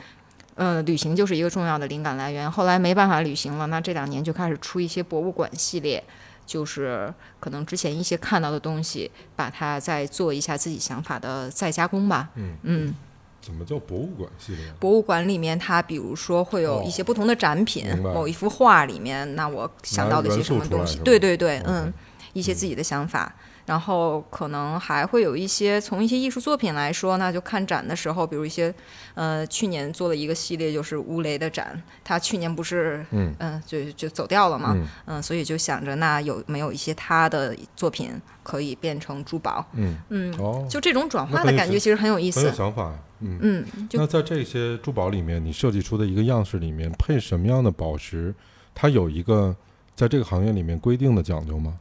[0.55, 2.49] 呃，旅行就是一个重要的灵感来源。
[2.49, 6.03] 后来没办法旅行了，那这两年就开始出一些博物馆系列，
[6.45, 12.29] 就是可能之前一些看到的东西，把它再做一下自己想法的再加工吧。
[12.35, 12.93] 嗯嗯，
[13.41, 14.65] 怎么叫博物馆系列？
[14.79, 21.91] 博物馆里面，它比如说会有一些不同的展品，哦某一幅画里面，那我想到的一些什么东西对对对，嗯，
[22.33, 23.33] 一些自己的想法。
[23.65, 28.73] 然后可能还会有一些从一些艺术作品来说，那就看展的时候，比如一些，
[29.13, 38.11] 呃，去年做了一个系列，就是乌雷的展，他去年不是，嗯嗯、就就走掉了嘛，嗯嗯、所以就想着那有没有一些他的作品
[38.43, 42.93] 可以变成珠宝，嗯，嗯，哦，就这种转化的感觉其实很有意思很有，想法。
[43.23, 48.33] 嗯，嗯，那在这些珠宝里面，你设计出的一个样式里面配什么样的宝石，
[48.73, 49.55] 它有一个
[49.95, 51.77] 在这个行业里面规定的讲究吗？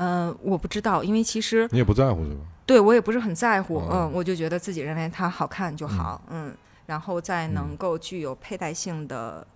[0.00, 2.40] 呃，我不知道，因为其实你也不在乎对吧？
[2.64, 3.88] 对我也不是很在乎，哦。
[3.92, 9.46] 嗯，我就觉得自己认为它好看就好，嗯，然后在能够具有佩戴性的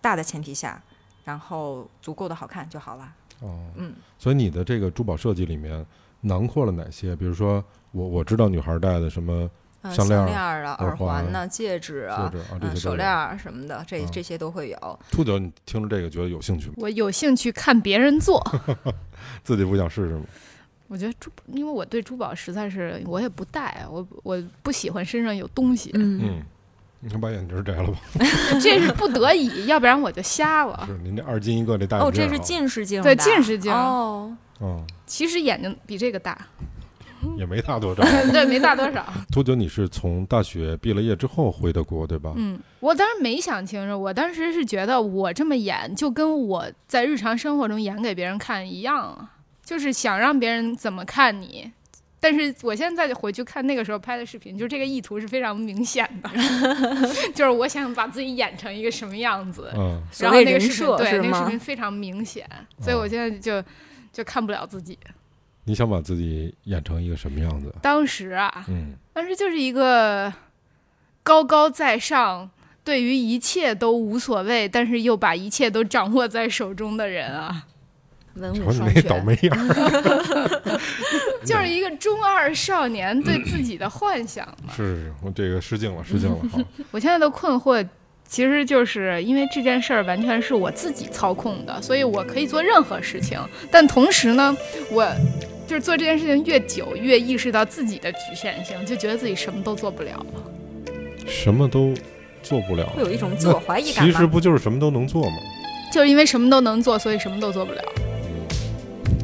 [0.00, 0.82] 大的前提下，
[1.26, 5.84] 然后足够的好看就好了，哦，嗯，所以你的这个珠宝设计里面
[6.22, 7.14] 囊括了哪些？
[7.14, 7.62] 比如说，
[7.92, 9.50] 我我知道女孩戴的什么呃
[9.92, 12.32] 项链啊、耳耳环环呐、戒指啊。
[12.74, 14.98] 手链儿什么的，这嗯这些都会有。
[15.10, 16.74] 兔九，你听着这个觉得有兴趣吗？
[16.76, 18.42] 我有兴趣看别人做。
[19.42, 20.22] 自己不想试试吗？
[20.88, 26.42] 我觉得珠，因为我对珠宝实在是我也不戴，我我不喜欢身上有东西，嗯，嗯，
[27.00, 27.98] 你看把眼镜摘了吧？
[28.60, 30.84] 这是不得已，要不然我就瞎了。
[30.86, 36.36] 是您这二斤一个这大哦，这是近视镜对近视镜哦，哦，其实眼睛比这个大，
[37.38, 38.02] 也没大多少。
[38.32, 39.04] 对，没大多少。
[39.32, 42.32] 秃九，你是从大学毕了业之后回的国对吧？
[42.36, 49.30] 嗯，我当时没想清楚，我当时是觉得我这么演，就跟我在日常生活中演给别人看一样啊，
[49.64, 51.70] 就是想让别人怎么看你。
[52.20, 56.30] 但是我现在回去看那个时候拍的视频，就这个意图是非常明显的，
[57.34, 62.48] 就是我想把自己演成一个什么样子，嗯，所谓人然后那个视频对那个视频非常明显，
[62.80, 63.62] 所以我现在就
[64.10, 64.98] 就看不了自己。
[65.64, 67.74] 你想把自己演成一个什么样子？
[67.80, 70.32] 当时啊，嗯，当时就是一个
[71.22, 72.50] 高高在上，
[72.84, 77.64] 对于一切都无所谓，但是又把一切都掌握在手中的人啊，
[78.34, 79.02] 文武双全。
[79.02, 80.80] 那倒霉样儿。
[81.44, 84.72] 就是一个中二少年对自己的幻想嘛。
[84.74, 86.38] 是是是，我这个失敬了，失敬了。
[86.50, 86.58] 好，
[86.90, 87.86] 我现在的困惑。
[88.26, 93.38] 其实就是因为这件事儿完全是我自己操控的，所以我可以做任何事情。
[93.70, 94.56] 但同时呢，
[94.90, 95.06] 我
[95.66, 100.26] 就是做这件事情越久，越意识到自己的局限性，就觉得自己什么都做不了了。
[101.26, 101.94] 什么都
[102.42, 103.02] 做不了会。
[103.02, 104.26] 有一种自我怀疑感其实？
[104.26, 105.36] 不就是什么都能做吗？
[105.92, 107.82] 就是因为什么都能做，所以什么都做不了。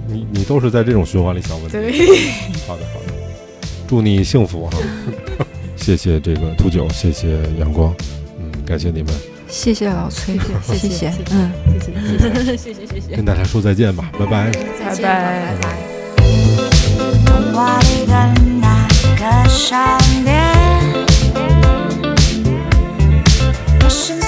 [0.07, 1.73] 你你都是在这种循环里想问题。
[1.73, 1.93] 对，
[2.67, 3.13] 好的好的，
[3.87, 4.79] 祝你幸福哈！
[5.77, 7.95] 谢谢这个秃九，谢谢阳光，
[8.39, 9.13] 嗯，感谢你们，
[9.49, 12.57] 谢谢老崔，谢谢谢谢，嗯，谢谢谢谢。
[12.57, 14.51] 谢谢谢谢，跟大家说再见吧，拜拜。
[14.51, 15.90] 再见拜拜拜拜。
[18.11, 18.29] 的
[18.61, 19.77] 那个少
[20.25, 20.35] 年
[23.89, 24.19] 深